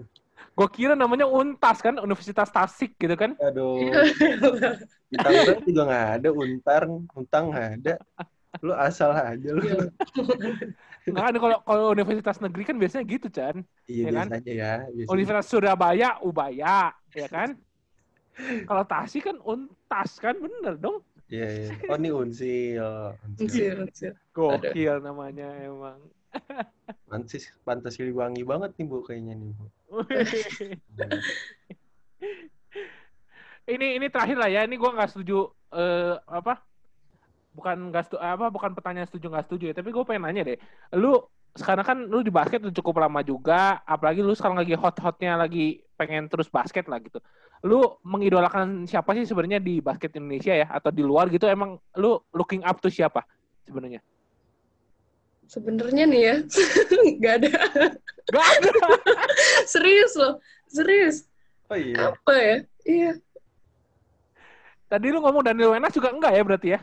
Gue 0.51 0.67
kira 0.67 0.99
namanya 0.99 1.23
Untas 1.31 1.79
kan, 1.79 1.95
Universitas 2.03 2.51
Tasik 2.51 2.99
gitu 2.99 3.15
kan. 3.15 3.39
Aduh. 3.39 3.87
Di 5.11 5.15
Tangerang 5.15 5.63
juga 5.63 5.81
nggak 5.87 6.07
ada, 6.19 6.29
Untar, 6.35 6.81
Untang 7.15 7.45
nggak 7.55 7.67
ada. 7.79 7.95
Lu 8.59 8.75
asal 8.75 9.15
aja 9.15 9.49
lu. 9.55 9.63
Nggak 11.01 11.23
kan 11.33 11.35
kalau 11.41 11.57
kalau 11.65 11.85
universitas 11.97 12.37
negeri 12.37 12.61
kan 12.61 12.77
biasanya 12.77 13.05
gitu, 13.09 13.25
Chan. 13.33 13.65
Iya, 13.89 14.05
ya 14.05 14.11
kan? 14.13 14.27
biasanya 14.29 14.53
ya. 14.53 14.73
Biasanya. 14.85 15.09
Universitas 15.17 15.47
Surabaya, 15.49 16.09
Ubaya, 16.21 16.93
ya 17.17 17.25
kan? 17.25 17.57
kalau 18.69 18.83
Tasik 18.85 19.25
kan 19.25 19.37
Untas 19.41 20.21
kan, 20.21 20.37
bener 20.37 20.77
dong. 20.77 21.01
Iya, 21.31 21.47
iya. 21.47 21.71
Oh, 21.87 21.95
ini 21.95 22.09
Unsil. 22.11 22.83
Unsil, 23.39 23.87
Unsil. 23.87 24.13
Gokil 24.35 24.99
namanya 24.99 25.47
emang. 25.63 25.95
Pantas, 27.07 27.47
pantas 27.63 27.95
wangi 27.95 28.43
banget 28.43 28.75
nih, 28.75 28.85
Bu, 28.87 28.99
kayaknya 28.99 29.39
nih, 29.39 29.55
Bu. 29.55 29.67
ini 33.71 33.87
ini 33.95 34.07
terakhir 34.11 34.37
lah 34.43 34.51
ya. 34.51 34.67
Ini 34.67 34.75
gue 34.75 34.91
nggak 34.91 35.11
setuju 35.15 35.47
uh, 35.71 36.19
apa? 36.27 36.59
Bukan 37.55 37.95
nggak 37.95 38.11
setuju 38.11 38.19
apa? 38.19 38.51
Bukan 38.51 38.75
pertanyaan 38.75 39.07
setuju 39.07 39.31
nggak 39.31 39.47
setuju 39.47 39.71
ya. 39.71 39.75
Tapi 39.79 39.89
gue 39.95 40.03
pengen 40.03 40.27
nanya 40.27 40.43
deh. 40.51 40.59
Lu 40.99 41.15
sekarang 41.53 41.85
kan 41.85 41.97
lu 42.07 42.23
di 42.23 42.31
basket 42.31 42.63
udah 42.63 42.75
cukup 42.75 43.03
lama 43.03 43.19
juga. 43.21 43.79
Apalagi 43.83 44.23
lu 44.23 44.31
sekarang 44.35 44.59
lagi 44.59 44.75
hot-hotnya 44.75 45.35
lagi 45.35 45.83
pengen 45.99 46.25
terus 46.31 46.49
basket 46.49 46.87
lah 46.89 46.97
gitu 46.97 47.21
lu 47.61 47.85
mengidolakan 48.01 48.89
siapa 48.89 49.13
sih 49.13 49.29
sebenarnya 49.29 49.61
di 49.61 49.77
basket 49.85 50.17
Indonesia 50.17 50.49
ya 50.49 50.65
atau 50.65 50.89
di 50.89 51.05
luar 51.05 51.29
gitu 51.29 51.45
emang 51.45 51.77
lu 51.93 52.17
looking 52.33 52.65
up 52.65 52.81
to 52.81 52.89
siapa 52.89 53.21
sebenarnya? 53.69 54.01
Sebenarnya 55.45 56.03
nih 56.07 56.21
ya, 56.25 56.35
nggak 57.19 57.33
ada. 57.43 57.51
Gak 58.31 58.47
ada. 58.55 58.71
serius 59.73 60.15
loh, 60.15 60.39
serius. 60.65 61.27
Oh 61.67 61.75
iya. 61.75 62.15
Apa 62.15 62.33
ya? 62.39 62.57
Iya. 62.87 63.11
Tadi 64.87 65.07
lu 65.11 65.19
ngomong 65.19 65.43
Daniel 65.43 65.75
Wenas 65.75 65.91
juga 65.91 66.15
enggak 66.15 66.33
ya 66.33 66.43
berarti 66.47 66.67
ya? 66.71 66.79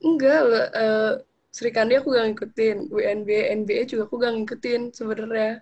Enggak, 0.00 0.40
uh, 0.72 1.12
Sri 1.58 1.74
Kandi 1.74 1.98
aku 1.98 2.14
gak 2.14 2.30
ngikutin. 2.30 2.86
WNB, 2.86 3.26
NBA 3.66 3.82
juga 3.90 4.06
aku 4.06 4.22
gak 4.22 4.30
ngikutin 4.30 4.94
sebenarnya. 4.94 5.58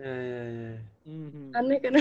Ya, 0.00 0.16
ya, 0.16 0.42
ya. 0.48 0.72
Mhm. 1.04 1.52
Aneh 1.52 1.76
kan. 1.84 1.92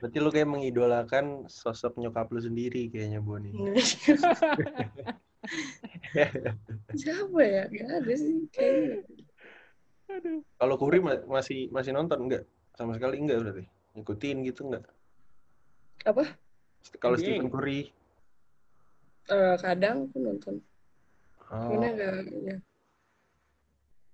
Berarti 0.00 0.16
lu 0.16 0.32
kayak 0.32 0.48
mengidolakan 0.48 1.44
sosok 1.44 2.00
nyokap 2.00 2.32
lu 2.32 2.40
sendiri 2.40 2.88
kayaknya, 2.88 3.20
Boni. 3.20 3.52
Siapa 7.04 7.40
ya? 7.44 7.68
Gak 7.68 7.90
ada 8.00 8.12
sih 8.16 8.48
kayaknya. 8.48 9.04
Kalau 10.56 10.80
Kuri 10.80 11.04
ma- 11.04 11.20
masih 11.28 11.68
masih 11.68 11.92
nonton 11.92 12.16
enggak? 12.24 12.48
Sama 12.80 12.96
sekali 12.96 13.20
enggak 13.20 13.44
berarti. 13.44 13.68
Ngikutin 13.92 14.36
gitu 14.48 14.72
enggak? 14.72 14.88
Apa? 16.08 16.32
Kalau 16.96 17.20
NBA. 17.20 17.28
Stephen 17.28 17.52
Curry. 17.52 17.92
Eh, 19.30 19.56
kadang 19.62 20.10
aku 20.10 20.18
nonton. 20.18 20.58
Oh, 21.52 21.68
Karena 21.68 21.88
gak, 21.94 22.26
ya. 22.26 22.56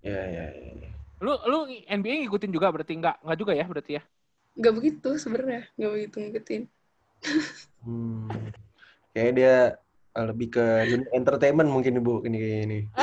ya, 0.04 0.22
ya, 0.26 0.44
ya. 0.52 0.72
ya. 0.84 0.90
Lu 1.18 1.34
lu 1.48 1.66
NBA 1.86 2.26
ngikutin 2.26 2.52
juga 2.52 2.68
berarti 2.68 2.92
enggak? 2.98 3.16
Enggak 3.24 3.38
juga 3.38 3.52
ya 3.56 3.64
berarti 3.64 3.92
ya? 3.98 4.02
Gak 4.58 4.74
begitu 4.74 5.16
sebenarnya. 5.16 5.64
Gak 5.78 5.92
begitu 5.94 6.16
ngikutin. 6.20 6.62
Hmm. 7.82 8.28
Kayaknya 9.14 9.32
dia 9.34 9.78
eh, 10.18 10.26
lebih 10.28 10.48
ke 10.52 10.66
dunia 10.86 11.10
entertainment 11.14 11.70
mungkin 11.70 11.98
Ibu 11.98 12.22
ini 12.28 12.36
kayak 12.36 12.62
ini. 12.68 12.80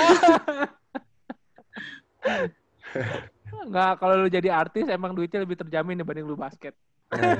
Enggak, 3.66 3.98
kalau 3.98 4.24
lu 4.24 4.30
jadi 4.30 4.54
artis 4.54 4.86
emang 4.88 5.18
duitnya 5.18 5.42
lebih 5.42 5.58
terjamin 5.58 6.00
dibanding 6.00 6.30
lu 6.30 6.38
basket. 6.38 6.78
Nah, 7.12 7.38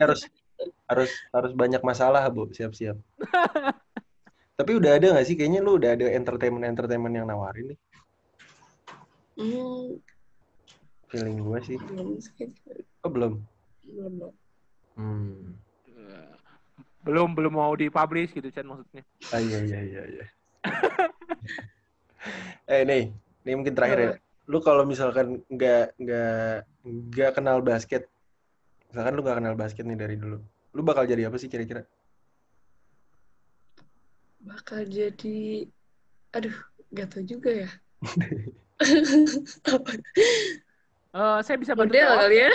harus 0.00 0.28
harus 0.88 1.10
harus 1.32 1.52
banyak 1.56 1.80
masalah, 1.80 2.28
Bu. 2.28 2.52
Siap-siap. 2.52 2.96
Tapi 4.52 4.70
udah 4.76 5.00
ada 5.00 5.06
nggak 5.16 5.26
sih? 5.26 5.34
Kayaknya 5.34 5.60
lu 5.64 5.80
udah 5.80 5.90
ada 5.96 6.06
entertainment-entertainment 6.12 7.14
yang 7.16 7.26
nawarin 7.28 7.72
nih. 7.72 7.78
Hmm, 9.32 9.96
Feeling 11.08 11.40
gue 11.40 11.58
sih. 11.64 11.78
belum 11.80 12.20
sih. 12.20 12.52
Oh, 13.00 13.08
belum. 13.08 13.40
Belum, 13.88 14.12
belum. 14.20 14.32
Hmm. 15.00 15.56
Belum 17.02 17.28
belum 17.34 17.52
mau 17.58 17.72
dipublish 17.74 18.36
gitu 18.36 18.52
Chan 18.52 18.68
maksudnya. 18.68 19.02
Ah, 19.32 19.40
iya, 19.40 19.58
iya, 19.64 19.80
iya, 19.82 20.02
iya. 20.06 20.24
eh, 22.72 22.82
nih. 22.86 23.10
Ini 23.42 23.52
mungkin 23.58 23.74
terakhir 23.74 23.98
ya. 23.98 24.10
Lu 24.46 24.62
kalau 24.62 24.86
misalkan 24.86 25.42
nggak 25.50 25.98
nggak 25.98 26.54
nggak 26.86 27.30
kenal 27.34 27.58
basket, 27.64 28.06
misalkan 28.92 29.16
lu 29.16 29.24
nggak 29.24 29.38
kenal 29.42 29.56
basket 29.58 29.84
nih 29.88 29.98
dari 29.98 30.16
dulu, 30.20 30.38
lu 30.76 30.80
bakal 30.84 31.08
jadi 31.08 31.26
apa 31.26 31.40
sih 31.40 31.50
kira-kira? 31.50 31.82
Bakal 34.42 34.90
jadi... 34.90 35.66
Aduh, 36.34 36.56
gak 36.90 37.14
tau 37.14 37.22
juga 37.22 37.50
ya. 37.66 37.70
Apa? 39.74 39.90
Eh, 41.12 41.38
saya 41.44 41.56
bisa 41.60 41.76
Model 41.76 42.08
kali 42.08 42.36
ya? 42.40 42.50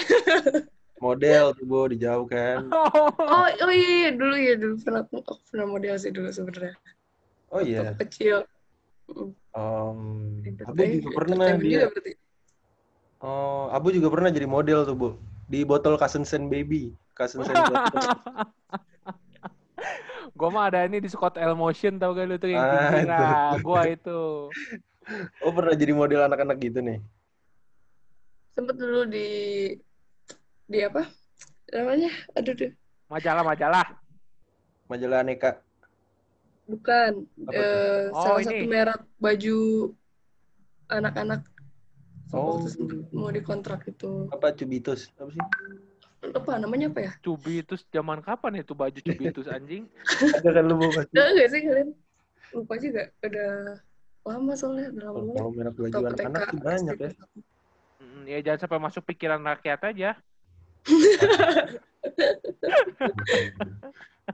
Model 0.98 1.54
tuh, 1.54 1.66
Bu, 1.70 1.88
dijauh 1.94 2.26
kan. 2.26 2.66
Oh, 2.74 3.14
Oh, 3.22 3.46
oh 3.46 3.72
iya, 3.72 4.10
iya, 4.10 4.10
dulu 4.18 4.36
ya. 4.36 4.54
Dulu 4.58 4.76
pernah, 4.82 5.04
aku 5.06 5.34
pernah 5.54 5.68
model 5.70 5.96
sih 6.02 6.10
dulu 6.10 6.30
sebenarnya. 6.34 6.74
Oh 7.54 7.62
iya. 7.62 7.94
Waktu 7.94 8.02
kecil. 8.10 8.38
Om, 9.56 10.00
Abu 10.68 10.84
juga 11.00 11.10
pernah 11.16 11.48
dia. 11.56 11.88
juga. 11.88 12.12
Oh, 13.24 13.72
Abu 13.72 13.94
juga 13.94 14.10
pernah 14.12 14.30
jadi 14.34 14.50
model 14.50 14.84
tuh, 14.84 14.96
Bu. 14.98 15.10
Di 15.48 15.64
botol 15.64 15.96
Kasensen 15.96 16.52
Baby. 16.52 16.92
Kasensen 17.16 17.56
botol. 17.56 18.04
gua 20.38 20.50
mah 20.50 20.64
ada 20.70 20.86
ini 20.86 21.02
di 21.02 21.10
Scott 21.10 21.36
L 21.36 21.54
Motion 21.54 21.98
tau 21.98 22.14
gak 22.14 22.26
lu 22.26 22.38
tuh 22.38 22.54
yang 22.54 22.62
Ah, 22.62 22.94
itu. 22.94 23.08
nah, 23.10 23.52
gua 23.60 23.82
itu. 23.86 24.20
Oh, 25.40 25.56
pernah 25.56 25.72
jadi 25.72 25.96
model 25.96 26.28
anak-anak 26.28 26.60
gitu 26.60 26.84
nih. 26.84 27.00
Sempet 28.52 28.76
dulu 28.76 29.08
di... 29.08 29.72
Di 30.68 30.84
apa? 30.84 31.08
Namanya? 31.72 32.12
Aduh, 32.36 32.52
deh. 32.52 32.76
Majalah-majalah. 33.08 33.88
Majalah 34.86 35.24
Aneka. 35.24 35.64
Bukan. 36.68 37.24
Apa? 37.24 37.56
Eh, 37.56 38.04
Oh, 38.12 38.20
salah 38.20 38.44
ini. 38.44 38.48
satu 38.52 38.66
merek 38.68 39.02
baju 39.16 39.58
anak-anak. 40.92 41.42
Oh. 42.36 42.68
Mau 43.16 43.32
dikontrak 43.32 43.88
itu. 43.88 44.28
Apa 44.28 44.52
Cubitus? 44.52 45.08
Apa 45.16 45.32
sih? 45.32 45.40
Apa 46.18 46.58
namanya 46.58 46.90
apa 46.90 47.00
ya? 47.06 47.12
Cubitus 47.22 47.86
zaman 47.94 48.20
kapan 48.26 48.66
itu 48.66 48.74
baju 48.74 49.00
Cubitus 49.00 49.46
anjing? 49.46 49.86
Ada 50.42 50.50
kan 50.50 50.64
lu 50.66 50.76
Bu 50.82 50.90
pasti. 50.90 51.14
Enggak 51.14 51.48
sih 51.54 51.62
kalian? 51.62 51.90
Lupa 52.58 52.74
juga. 52.82 53.04
Udah 53.22 53.54
lama 54.26 54.54
soalnya. 54.58 54.88
Udah 54.92 55.04
lama 55.06 55.14
Kalau 55.14 55.26
banget. 55.28 55.38
kalau 55.38 55.52
merek 55.54 55.76
baju 55.78 56.02
anak-anak 56.10 56.42
sih 56.50 56.60
banyak 56.60 56.98
ya. 56.98 57.12
Ya 58.28 58.40
jangan 58.44 58.60
sampai 58.66 58.80
masuk 58.82 59.04
pikiran 59.08 59.40
rakyat 59.40 59.80
aja. 59.88 60.10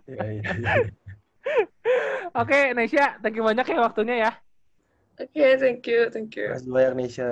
Iya, 0.08 0.24
iya, 0.34 0.50
iya. 0.58 0.74
Oke, 2.34 2.74
Nesya, 2.74 3.20
thank 3.22 3.38
you 3.38 3.44
banyak 3.46 3.68
ya 3.68 3.78
waktunya 3.84 4.16
ya. 4.18 4.32
Oke, 5.22 5.46
thank 5.62 5.86
you, 5.86 6.10
thank 6.10 6.34
you. 6.34 6.50
Makasih 6.50 6.72
banyak 6.74 6.94
Nisha. 6.98 7.30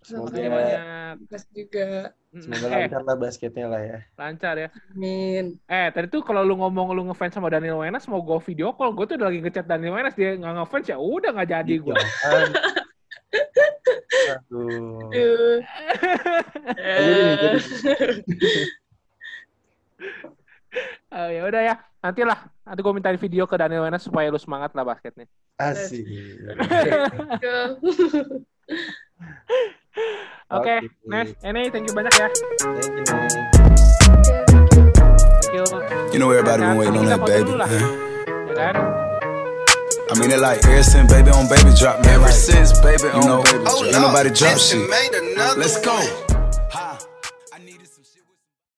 Sama-sama. 0.00 0.24
Makasih 0.24 0.40
Semoga 0.40 0.56
banyak. 0.56 0.80
Makasih 1.26 1.50
juga. 1.52 1.88
Semoga 2.36 2.68
eh, 2.68 2.84
lancar 2.84 3.02
lah 3.06 3.16
basketnya 3.16 3.66
lah 3.70 3.80
ya. 3.80 3.98
lancar 4.20 4.54
ya. 4.60 4.68
Amin. 4.92 5.56
Eh, 5.64 5.88
tadi 5.88 6.06
tuh 6.12 6.20
kalau 6.20 6.44
lu 6.44 6.60
ngomong 6.60 6.92
lu 6.92 7.02
ngefans 7.08 7.32
sama 7.32 7.48
Daniel 7.48 7.80
Wenas, 7.80 8.04
mau 8.10 8.20
gue 8.20 8.36
video 8.44 8.76
call, 8.76 8.92
gue 8.92 9.04
tuh 9.08 9.16
udah 9.16 9.28
lagi 9.32 9.40
ngechat 9.40 9.64
Daniel 9.64 9.96
Wenas, 9.96 10.12
dia 10.12 10.36
nggak 10.36 10.52
ngefans 10.60 10.86
ya 10.92 10.96
udah 11.00 11.30
nggak 11.32 11.48
jadi 11.48 11.74
gue. 11.80 11.96
Jangan. 11.96 12.52
Aduh. 14.26 15.00
Aduh. 16.76 17.56
Eh, 21.16 21.28
ya 21.40 21.42
udah 21.48 21.62
ya, 21.64 21.74
nanti 22.04 22.20
lah, 22.20 22.52
nanti 22.68 22.80
gue 22.84 22.92
minta 22.92 23.08
video 23.16 23.48
ke 23.48 23.56
Daniel 23.56 23.88
Wenas 23.88 24.04
supaya 24.04 24.28
lu 24.28 24.36
semangat 24.36 24.76
lah 24.76 24.84
basketnya. 24.84 25.24
Asik. 25.56 26.04
Go. 29.96 30.60
Oke, 30.60 30.76
Oke. 30.76 30.92
Nes, 31.08 31.28
ini 31.40 31.72
thank 31.72 31.88
you 31.88 31.94
banyak 31.96 32.12
ya. 32.20 32.28
Thank 32.28 33.00
you, 33.00 33.04
Thank 33.08 33.32
you. 35.56 36.12
You 36.12 36.18
know 36.20 36.30
everybody 36.30 36.62
been 36.62 36.76
waiting 36.76 36.96
on 37.00 37.06
that 37.08 37.24
baby. 37.24 37.48
Dulu 37.48 37.56
lah, 37.56 37.68
huh? 37.68 37.88
ya 38.48 38.54
kan? 38.54 38.74
I 40.06 40.12
mean 40.20 40.30
it 40.30 40.38
like 40.38 40.60
ever 40.68 40.84
since 40.84 41.08
baby 41.12 41.32
on 41.32 41.48
baby 41.48 41.72
drop, 41.74 41.98
man. 42.04 42.20
Ever 42.20 42.30
since 42.30 42.76
baby 42.84 43.08
on 43.10 43.42
baby 43.42 43.64
drop. 43.64 43.88
Ain't 43.88 44.00
nobody 44.04 44.30
drop 44.30 44.60
shit. 44.60 44.84
Let's 45.56 45.80
go. 45.80 46.25